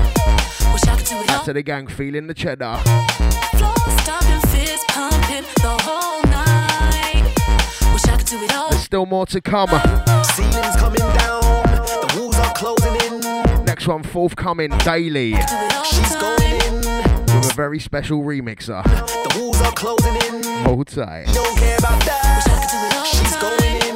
Wish 0.73 0.85
I 0.85 0.97
could 0.97 1.07
do 1.07 1.17
it 1.17 1.31
all. 1.31 1.37
Out 1.39 1.45
to 1.47 1.53
the 1.53 1.63
gang, 1.65 1.89
feeling 1.89 2.29
the 2.29 2.35
cheddar. 2.35 2.77
Floor 3.57 3.75
stomping, 3.99 4.41
fist 4.51 4.87
pumping 4.87 5.43
the 5.57 5.77
whole 5.83 6.23
night. 6.31 7.25
Wish 7.93 8.05
I 8.05 8.17
could 8.17 8.27
do 8.27 8.41
it 8.45 8.55
all. 8.55 8.71
There's 8.71 8.85
still 8.85 9.07
more 9.07 9.27
to 9.27 9.41
come. 9.41 9.69
Ceilings 10.23 10.77
coming 10.77 11.01
down, 11.01 11.43
the 11.43 12.15
walls 12.17 12.37
are 12.37 12.55
closing 12.55 12.95
in. 13.07 13.65
Next 13.65 13.89
one, 13.89 14.05
forthcoming 14.05 14.71
daily 14.79 15.35
She's 15.85 16.15
going 16.15 16.53
in, 16.63 16.75
with 16.77 17.51
a 17.51 17.55
very 17.57 17.81
special 17.81 18.23
remixer. 18.23 18.85
The 19.59 19.65
are 19.67 19.73
closing 19.73 20.17
in. 20.17 20.43
Hold 20.65 20.87
tight. 20.89 21.27
Don't 21.33 21.57
care 21.57 21.79
about 21.79 22.01
that. 22.05 23.07
She's 23.07 23.37
going 23.37 23.83
in. 23.89 23.96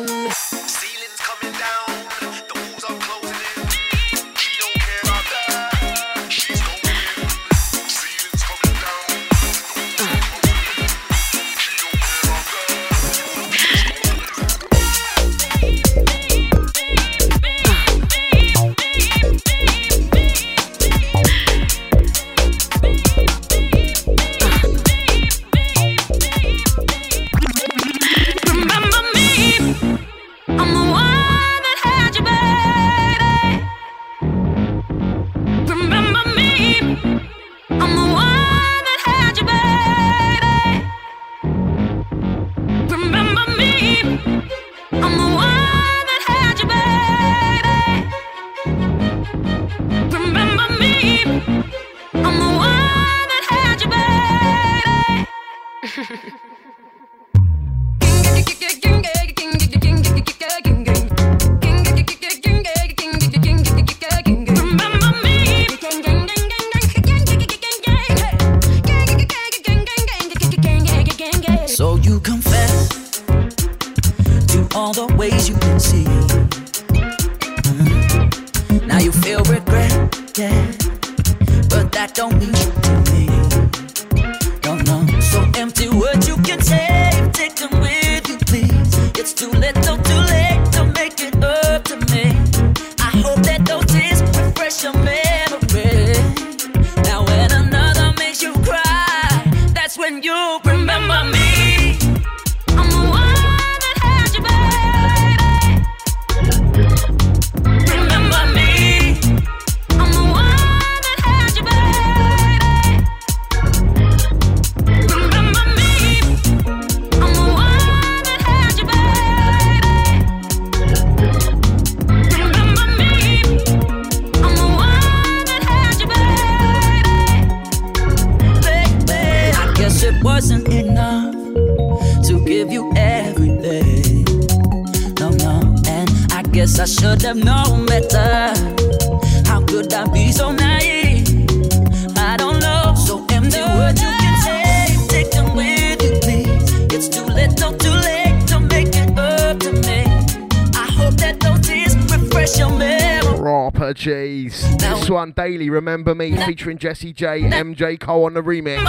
Remember 155.80 156.14
Me 156.14 156.36
featuring 156.36 156.76
Jessie 156.76 157.14
J, 157.14 157.40
MJ 157.40 157.98
Cole 157.98 158.26
on 158.26 158.34
the 158.34 158.42
remix. 158.42 158.84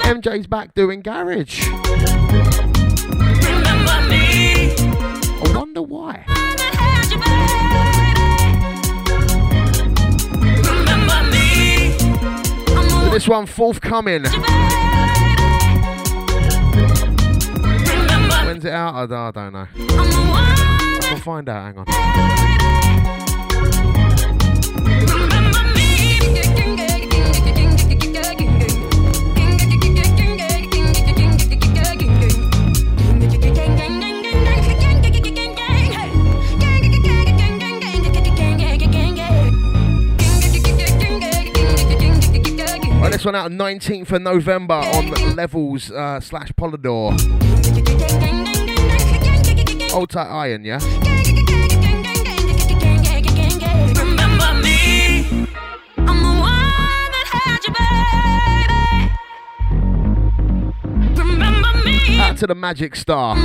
MJ's 0.00 0.46
back 0.46 0.72
doing 0.72 1.02
garage. 1.02 1.68
I 5.42 5.52
wonder 5.54 5.82
why. 5.82 6.24
This 13.12 13.28
one 13.28 13.44
forthcoming. 13.44 14.24
When's 18.46 18.64
it 18.64 18.72
out? 18.72 18.94
I 18.94 19.30
don't 19.32 19.52
know. 19.52 19.68
We'll 19.76 21.18
find 21.18 21.46
out. 21.50 21.76
Hang 21.76 21.76
on. 21.76 22.49
This 43.20 43.26
one 43.26 43.34
out 43.34 43.50
19th 43.50 44.12
of 44.12 44.22
November 44.22 44.72
on 44.72 45.36
Levels 45.36 45.90
uh, 45.90 46.20
slash 46.20 46.52
Polydor. 46.52 47.12
Old 49.92 50.08
tight 50.08 50.26
iron, 50.26 50.64
yeah? 50.64 50.76
Out 62.22 62.38
to 62.38 62.46
the 62.46 62.54
magic 62.56 62.96
star. 62.96 63.36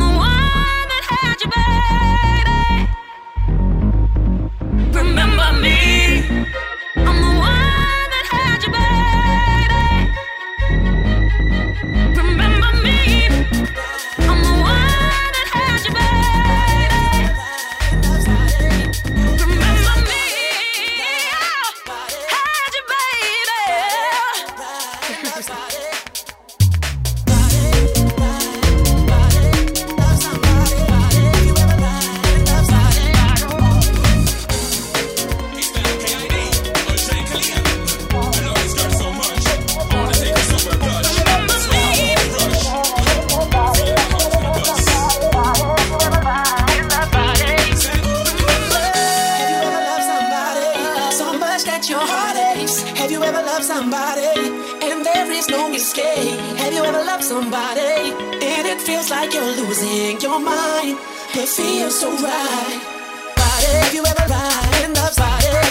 feels 58.86 59.10
like 59.10 59.34
you're 59.34 59.44
losing 59.44 60.22
your 60.22 60.40
mind, 60.40 60.98
but 61.34 61.48
feels 61.48 62.00
so 62.00 62.12
right. 62.12 62.82
Body, 63.36 63.96
you 63.96 64.04
ever 64.06 64.26
ride 64.30 64.82
in 64.84 64.94
the 64.94 65.14
body? 65.18 65.65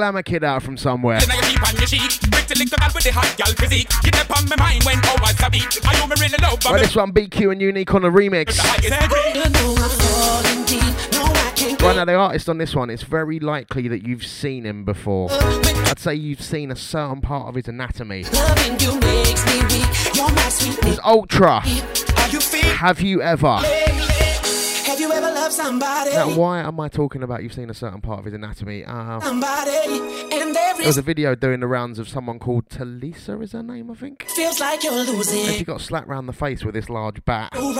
Glamour 0.00 0.22
Kid 0.22 0.42
out 0.44 0.62
from 0.62 0.78
somewhere. 0.78 1.20
Then 1.20 1.32
I 1.32 1.40
keep 1.42 1.68
on 1.68 1.76
your 1.76 1.86
sheet. 1.86 2.18
Pretty 2.32 2.54
little 2.54 2.78
girl 2.78 2.88
with 2.94 3.04
the 3.04 3.12
hot 3.12 3.36
girl 3.36 3.54
physique. 3.54 3.90
Get 4.02 4.18
up 4.18 4.34
on 4.34 4.48
my 4.48 4.56
mind 4.56 4.82
when 4.84 4.96
hours 5.04 5.36
a 5.44 5.50
beat. 5.50 5.78
I 5.84 5.92
know 6.00 6.06
me 6.06 6.14
really 6.18 6.38
love, 6.40 6.58
but 6.60 6.72
Right, 6.72 6.80
this 6.80 6.96
one 6.96 7.12
BQ 7.12 7.52
and 7.52 7.60
Unique 7.60 7.92
on 7.92 8.06
a 8.06 8.10
remix. 8.10 8.56
You 8.82 8.88
know 8.88 8.96
I'm 9.76 9.90
falling 10.00 10.64
deep. 10.64 11.12
No, 11.12 11.24
I 11.24 11.52
can't 11.54 11.82
Right 11.82 11.96
now, 11.96 12.06
the 12.06 12.14
artist 12.14 12.48
on 12.48 12.56
this 12.56 12.74
one, 12.74 12.88
it's 12.88 13.02
very 13.02 13.40
likely 13.40 13.88
that 13.88 14.06
you've 14.06 14.24
seen 14.24 14.64
him 14.64 14.86
before. 14.86 15.28
I'd 15.30 15.98
say 15.98 16.14
you've 16.14 16.40
seen 16.40 16.70
a 16.70 16.76
certain 16.76 17.20
part 17.20 17.50
of 17.50 17.56
his 17.56 17.68
anatomy. 17.68 18.24
Loving 18.24 18.80
you 18.80 18.98
makes 19.00 19.44
me 19.44 19.60
weak. 19.68 20.16
You're 20.16 20.32
my 20.32 20.48
sweet 20.48 20.82
He's 20.82 20.98
ultra. 21.04 21.60
Are 21.60 22.28
you 22.30 22.40
feel? 22.40 22.72
Have 22.72 23.02
you 23.02 23.20
ever? 23.20 23.60
Somebody? 25.62 26.10
Now, 26.12 26.34
why 26.36 26.60
am 26.60 26.80
I 26.80 26.88
talking 26.88 27.22
about 27.22 27.42
you've 27.42 27.52
seen 27.52 27.68
a 27.70 27.74
certain 27.74 28.00
part 28.00 28.18
of 28.20 28.24
his 28.24 28.34
anatomy? 28.34 28.84
Uh, 28.84 29.20
Somebody, 29.20 29.98
and 30.32 30.54
there 30.54 30.74
there 30.76 30.86
was 30.86 30.96
a 30.96 31.02
video 31.02 31.34
doing 31.34 31.60
the 31.60 31.66
rounds 31.66 31.98
of 31.98 32.08
someone 32.08 32.38
called 32.38 32.68
Tulisa, 32.70 33.42
is 33.42 33.52
her 33.52 33.62
name, 33.62 33.90
I 33.90 33.94
think? 33.94 34.24
feels 34.30 34.58
like 34.60 34.82
you're 34.82 34.94
And 34.94 35.54
she 35.54 35.64
got 35.64 35.82
slapped 35.82 36.08
round 36.08 36.26
the 36.28 36.32
face 36.32 36.64
with 36.64 36.74
this 36.74 36.88
large 36.88 37.22
bat. 37.26 37.50
Well, 37.54 37.74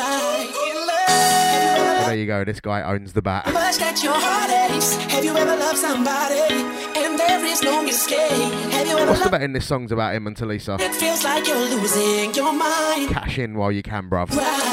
there 2.07 2.17
you 2.17 2.27
go, 2.27 2.45
this 2.45 2.61
guy 2.61 2.83
owns 2.83 3.15
the 3.15 3.23
bat. 3.23 3.47
Much 3.47 3.79
that 3.79 4.03
your 4.03 4.13
heart 4.15 4.51
aches. 4.77 4.97
Have 4.97 5.25
you 5.25 5.35
ever 5.35 5.57
loved 5.57 5.79
somebody? 5.79 6.41
And 7.01 7.19
there 7.19 7.43
is 7.47 7.63
no 7.63 7.85
escape. 7.87 8.53
Have 8.73 8.87
you 8.87 8.99
ever 8.99 9.07
What's 9.11 9.23
the 9.23 9.31
betting 9.31 9.53
this 9.55 9.67
song's 9.67 9.93
about 9.93 10.15
him 10.15 10.27
and 10.27 10.37
Tulisa? 10.37 10.79
It 10.81 10.95
feels 10.95 11.25
like 11.25 11.47
you're 11.47 11.57
losing 11.57 12.35
your 12.35 12.53
mind. 12.53 13.11
Cash 13.11 13.39
in 13.39 13.55
while 13.57 13.73
you 13.73 13.83
can, 13.83 14.11
bruv. 14.11 14.31
Right. 14.37 14.70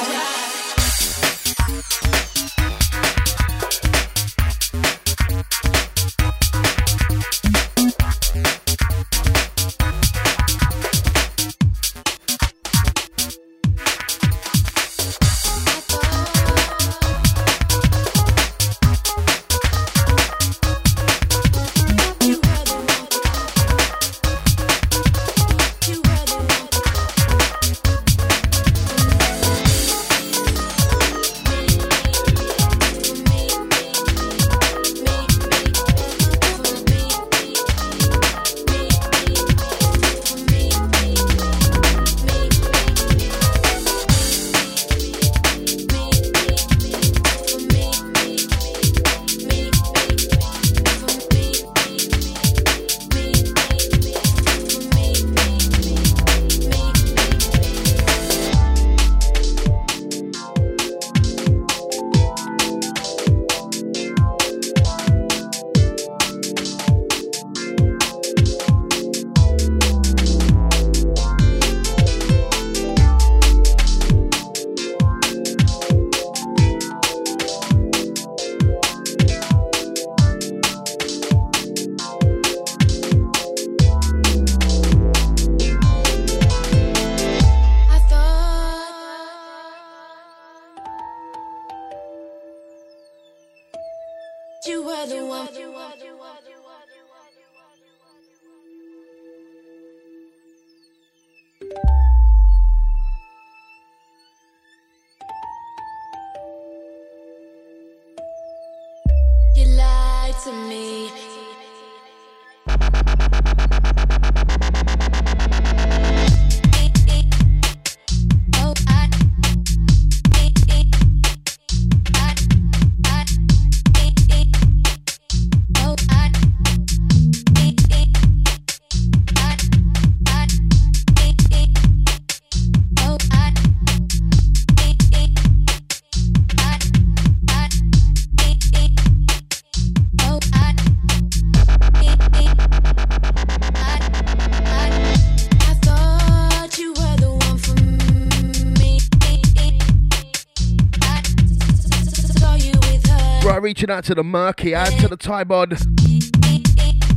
Out 153.89 154.03
to 154.05 154.15
the 154.15 154.23
Murky, 154.23 154.75
out 154.75 154.91
to 154.99 155.07
the 155.07 155.17
Tybod, 155.17 155.73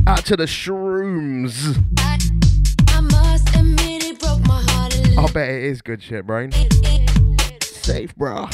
out 0.07 0.25
to 0.25 0.37
the 0.37 0.45
Shrooms. 0.45 1.77
I 1.97 2.17
I 5.17 5.31
bet 5.31 5.49
it 5.49 5.63
is 5.63 5.81
good 5.81 6.01
shit, 6.01 6.25
brain. 6.25 6.51
Safe, 7.61 8.15
bruh. 8.15 8.49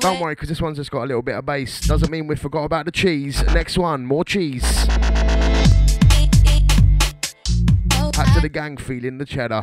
Don't 0.00 0.20
worry, 0.20 0.32
because 0.32 0.48
this 0.48 0.60
one's 0.60 0.78
just 0.78 0.90
got 0.90 1.02
a 1.02 1.06
little 1.06 1.22
bit 1.22 1.34
of 1.34 1.44
bass. 1.44 1.80
Doesn't 1.86 2.10
mean 2.10 2.26
we 2.26 2.36
forgot 2.36 2.64
about 2.64 2.86
the 2.86 2.92
cheese. 2.92 3.42
Next 3.54 3.76
one, 3.76 4.06
more 4.06 4.24
cheese. 4.24 4.64
Out 8.16 8.34
to 8.34 8.40
the 8.40 8.50
gang 8.50 8.76
feeling 8.76 9.18
the 9.18 9.26
cheddar. 9.26 9.62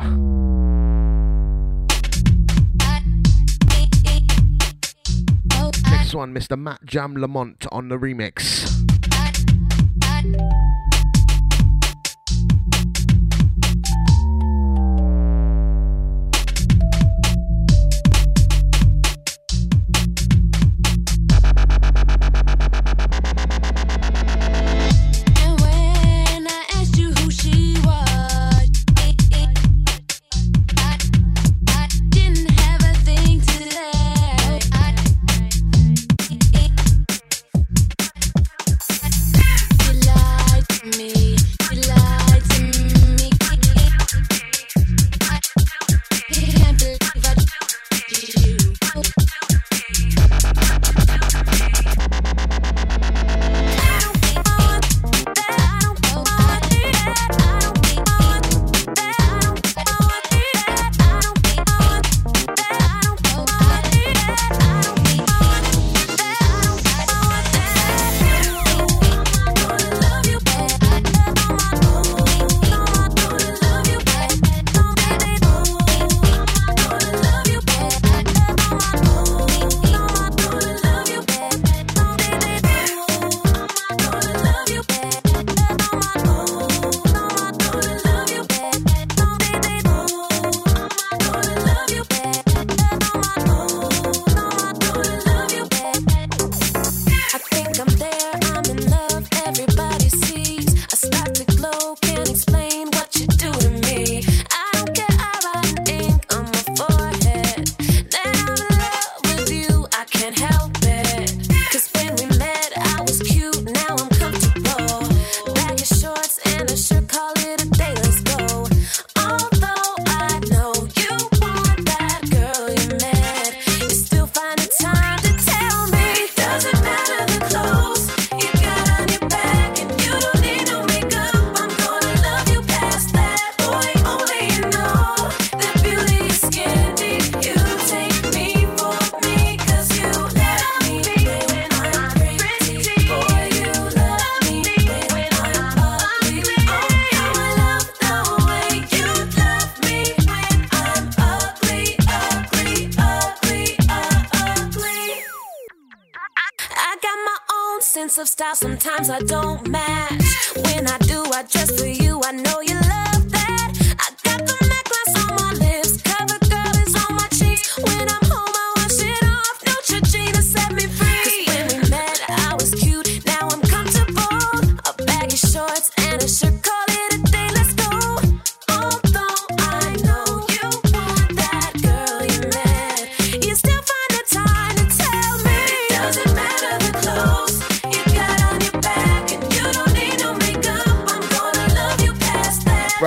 Next 6.08 6.14
one, 6.14 6.32
Mr. 6.32 6.58
Matt 6.58 6.86
Jam 6.86 7.16
Lamont 7.16 7.66
on 7.70 7.90
the 7.90 7.98
remix. 7.98 8.87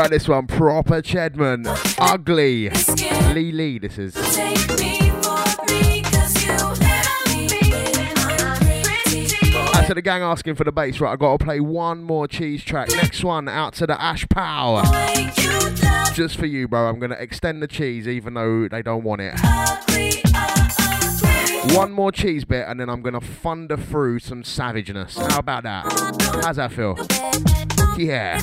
Right, 0.02 0.10
this 0.10 0.28
one, 0.28 0.48
proper 0.48 1.00
Chedman. 1.00 1.68
Ugly. 2.00 2.72
Lee 3.36 3.52
Lee, 3.52 3.78
this 3.78 4.00
is. 4.00 4.16
Take 4.16 4.68
me 4.80 5.12
for 5.22 5.46
me, 5.68 6.02
'cause 6.02 6.44
you 6.44 6.58
let 6.82 7.08
me 7.28 7.46
in. 7.70 8.18
I'm. 8.18 9.76
Out 9.76 9.86
to 9.86 9.94
the 9.94 10.02
gang 10.02 10.24
asking 10.24 10.56
for 10.56 10.64
the 10.64 10.72
bass. 10.72 11.00
Right, 11.00 11.12
i 11.12 11.16
got 11.16 11.38
to 11.40 11.46
play 11.46 11.60
one 11.60 12.02
more 12.02 12.28
cheese 12.28 12.64
track. 12.64 12.90
Next 12.96 13.24
one, 13.24 13.48
out 13.48 13.76
to 13.76 13.86
the 13.86 14.02
Ash 14.02 14.28
Power. 14.28 14.82
Just 16.16 16.36
for 16.36 16.48
you, 16.48 16.68
bro. 16.68 16.90
I'm 16.90 16.98
going 16.98 17.12
to 17.12 17.22
extend 17.22 17.62
the 17.62 17.68
cheese 17.68 18.08
even 18.08 18.34
though 18.34 18.68
they 18.68 18.82
don't 18.82 19.04
want 19.04 19.22
it. 19.22 19.40
One 21.76 21.92
more 21.92 22.12
cheese 22.12 22.44
bit 22.44 22.66
and 22.68 22.80
then 22.80 22.90
I'm 22.90 23.04
going 23.04 23.14
to 23.14 23.22
thunder 23.22 23.78
through 23.78 24.18
some 24.18 24.44
savageness. 24.44 25.16
How 25.16 25.38
about 25.38 25.62
that? 25.62 25.86
How's 26.44 26.56
that 26.56 26.72
feel? 26.72 26.98
Yeah. 28.00 28.42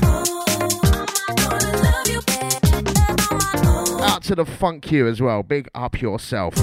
Out 4.00 4.22
to 4.24 4.34
the 4.34 4.44
funk 4.44 4.90
you 4.90 5.06
as 5.08 5.20
well. 5.20 5.42
Big 5.42 5.68
up 5.74 6.00
yourself. 6.00 6.54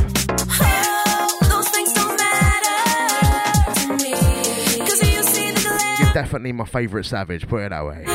You're 5.97 6.13
definitely 6.13 6.51
my 6.51 6.65
favourite 6.65 7.05
savage, 7.05 7.47
put 7.47 7.63
it 7.63 7.69
that 7.69 7.85
way. 7.85 8.05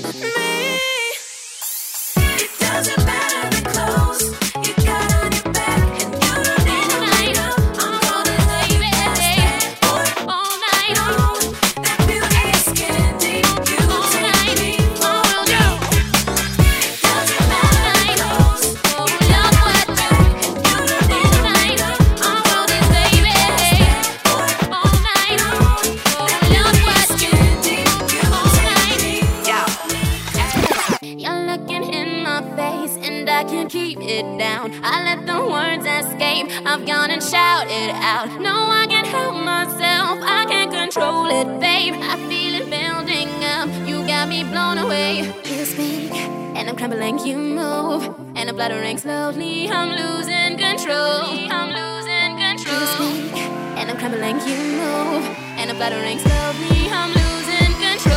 escape. 36.37 36.67
I've 36.67 36.87
gone 36.87 37.11
and 37.11 37.23
shouted 37.23 37.91
out. 37.95 38.41
No, 38.41 38.71
I 38.71 38.87
can't 38.89 39.07
help 39.07 39.35
myself. 39.35 40.19
I 40.23 40.47
can't 40.49 40.73
control 40.73 41.27
it, 41.27 41.61
babe. 41.61 41.95
I 41.97 42.17
feel 42.29 42.55
it 42.55 42.71
building 42.71 43.29
up. 43.45 43.69
You 43.87 44.07
got 44.07 44.29
me 44.29 44.45
blown 44.45 44.79
away. 44.79 45.33
You 45.45 45.65
speak 45.65 46.13
and 46.13 46.69
I'm 46.69 46.77
crumbling. 46.77 47.19
You 47.19 47.37
move 47.37 48.05
and 48.37 48.49
I'm 48.49 48.57
fluttering 48.57 48.99
slowly. 48.99 49.69
I'm 49.71 49.91
losing 49.91 50.59
control. 50.59 51.51
I'm 51.51 51.71
losing 51.81 52.37
control. 52.39 52.81
You 52.81 52.87
speak 52.87 53.37
and 53.79 53.91
I'm 53.91 53.97
crumbling. 53.97 54.37
You 54.41 54.59
move 54.81 55.25
and 55.59 55.71
I'm 55.71 55.77
fluttering 55.77 56.19
slowly. 56.19 56.89
I'm 56.91 57.13
losing 57.13 57.73
control. 57.81 58.17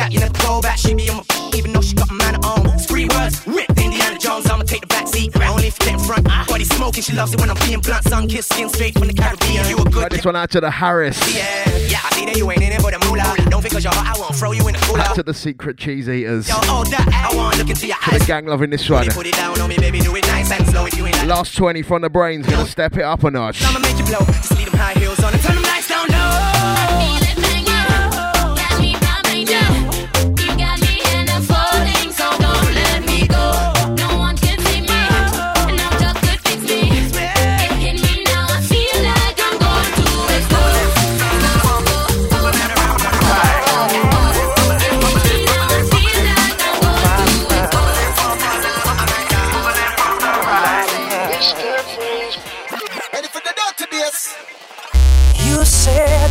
What? 0.00 0.12
She 0.12 0.18
go 0.18 0.20
that, 0.20 0.20
you 0.20 0.20
never 0.20 0.32
go 0.46 0.60
back. 0.60 0.78
She 0.78 0.94
be 0.94 1.08
on 1.10 1.16
my 1.16 1.22
f- 1.28 1.54
even 1.54 1.72
though 1.72 1.80
she 1.80 1.94
got 1.94 2.10
a 2.10 2.14
man 2.14 2.34
at 2.36 2.44
home. 2.44 2.66
It's 2.74 2.86
three 2.86 3.06
words, 3.06 3.44
whip 3.46 3.68
Indiana 3.76 4.18
Jones. 4.18 4.46
I'ma 4.48 4.64
take 4.64 4.80
the 4.82 4.86
back 4.86 5.06
seat. 5.08 5.36
Only 5.36 5.66
if 5.68 5.78
you 5.80 5.86
get 5.86 5.94
in 5.94 6.00
front. 6.00 6.24
Body 6.24 6.64
smoking, 6.64 7.02
she 7.02 7.12
loves 7.12 7.34
it 7.34 7.40
when 7.40 7.50
I'm 7.50 7.56
being 7.66 7.80
blunt. 7.80 8.04
Sun 8.04 8.28
kiss 8.28 8.46
skin 8.46 8.68
straight 8.68 8.98
from 8.98 9.08
the 9.08 9.14
Caribbean. 9.14 9.68
You 9.68 9.76
a 9.78 9.84
good 9.84 9.96
Right, 9.96 10.10
this 10.10 10.24
one 10.24 10.36
out 10.36 10.50
to 10.52 10.60
the 10.60 10.70
Harris. 10.70 11.18
yeah. 11.34 11.68
Yeah, 11.90 11.98
I 12.04 12.10
see 12.14 12.24
that 12.26 12.36
you 12.36 12.50
ain't 12.50 12.62
in 12.62 12.72
it 12.72 12.80
for 12.80 12.90
the 12.90 12.98
moolah. 13.06 13.34
Don't 13.50 13.60
think 13.62 13.74
cause 13.74 13.84
you're 13.84 13.92
hot, 13.92 14.16
I 14.16 14.20
won't 14.20 14.34
throw 14.36 14.52
you 14.52 14.66
in 14.68 14.74
the 14.74 14.80
cooler. 14.80 15.00
Out 15.00 15.14
to 15.16 15.22
the 15.22 15.34
secret 15.34 15.76
cheese 15.76 16.08
eaters. 16.08 16.48
Yo, 16.48 16.54
oh, 16.56 16.84
that, 16.90 17.06
eh? 17.08 17.28
I 17.32 17.36
want 17.36 17.54
to 17.54 17.60
look 17.60 17.70
into 17.70 17.86
your 17.88 17.96
eyes. 17.96 18.12
To 18.14 18.18
the 18.20 18.24
gang 18.24 18.46
loving 18.46 18.70
this 18.70 18.88
one. 18.88 19.06
Put 19.08 19.26
it 19.26 19.34
down 19.34 19.60
on 19.60 19.68
me, 19.68 19.76
baby, 19.76 20.00
do 20.00 20.14
it 20.14 20.24
nice 20.26 20.50
and 20.52 20.66
slow 20.68 20.86
if 20.86 20.96
you 20.96 21.06
ain't 21.06 21.26
Last 21.26 21.56
20 21.56 21.82
from 21.82 22.02
the 22.02 22.08
BrainZ, 22.10 22.48
gonna 22.48 22.66
step 22.66 22.96
it 22.96 23.02
up 23.02 23.24
a 23.24 23.30
notch. 23.30 23.62
I'ma 23.64 23.80
make 23.80 23.98
you 23.98 24.04
blow. 24.04 24.24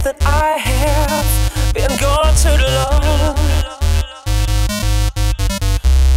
that 0.10 0.26
I 0.26 0.58
have 0.58 1.74
been 1.74 1.96
gone 2.00 2.34
too 2.34 2.58
long. 2.78 3.36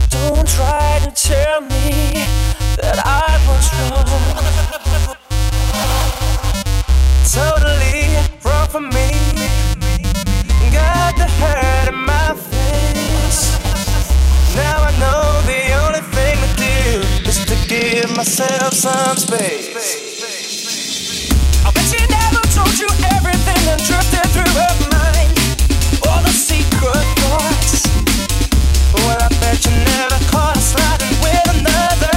Don't 0.09 0.49
try 0.49 1.01
to 1.05 1.11
tell 1.11 1.61
me 1.61 2.25
that 2.81 2.99
I 3.05 3.29
was 3.49 3.67
wrong. 3.77 4.09
Totally 7.39 8.17
wrong 8.45 8.69
for 8.69 8.81
me. 8.81 9.09
Got 10.73 11.17
the 11.21 11.29
hurt 11.41 11.89
in 11.93 11.99
my 12.13 12.33
face. 12.49 13.43
Now 14.57 14.89
I 14.89 14.93
know 15.03 15.23
the 15.53 15.63
only 15.83 16.05
thing 16.17 16.37
to 16.45 16.51
do 16.67 17.29
is 17.29 17.45
to 17.45 17.57
give 17.69 18.09
myself 18.17 18.73
some 18.73 19.17
space. 19.19 20.02
Well, 28.95 29.19
I 29.21 29.29
bet 29.41 29.65
you 29.65 29.73
never 29.73 30.19
caught 30.31 30.57
a 30.57 30.61
sliding 30.61 31.21
with 31.23 31.61
another. 31.61 32.12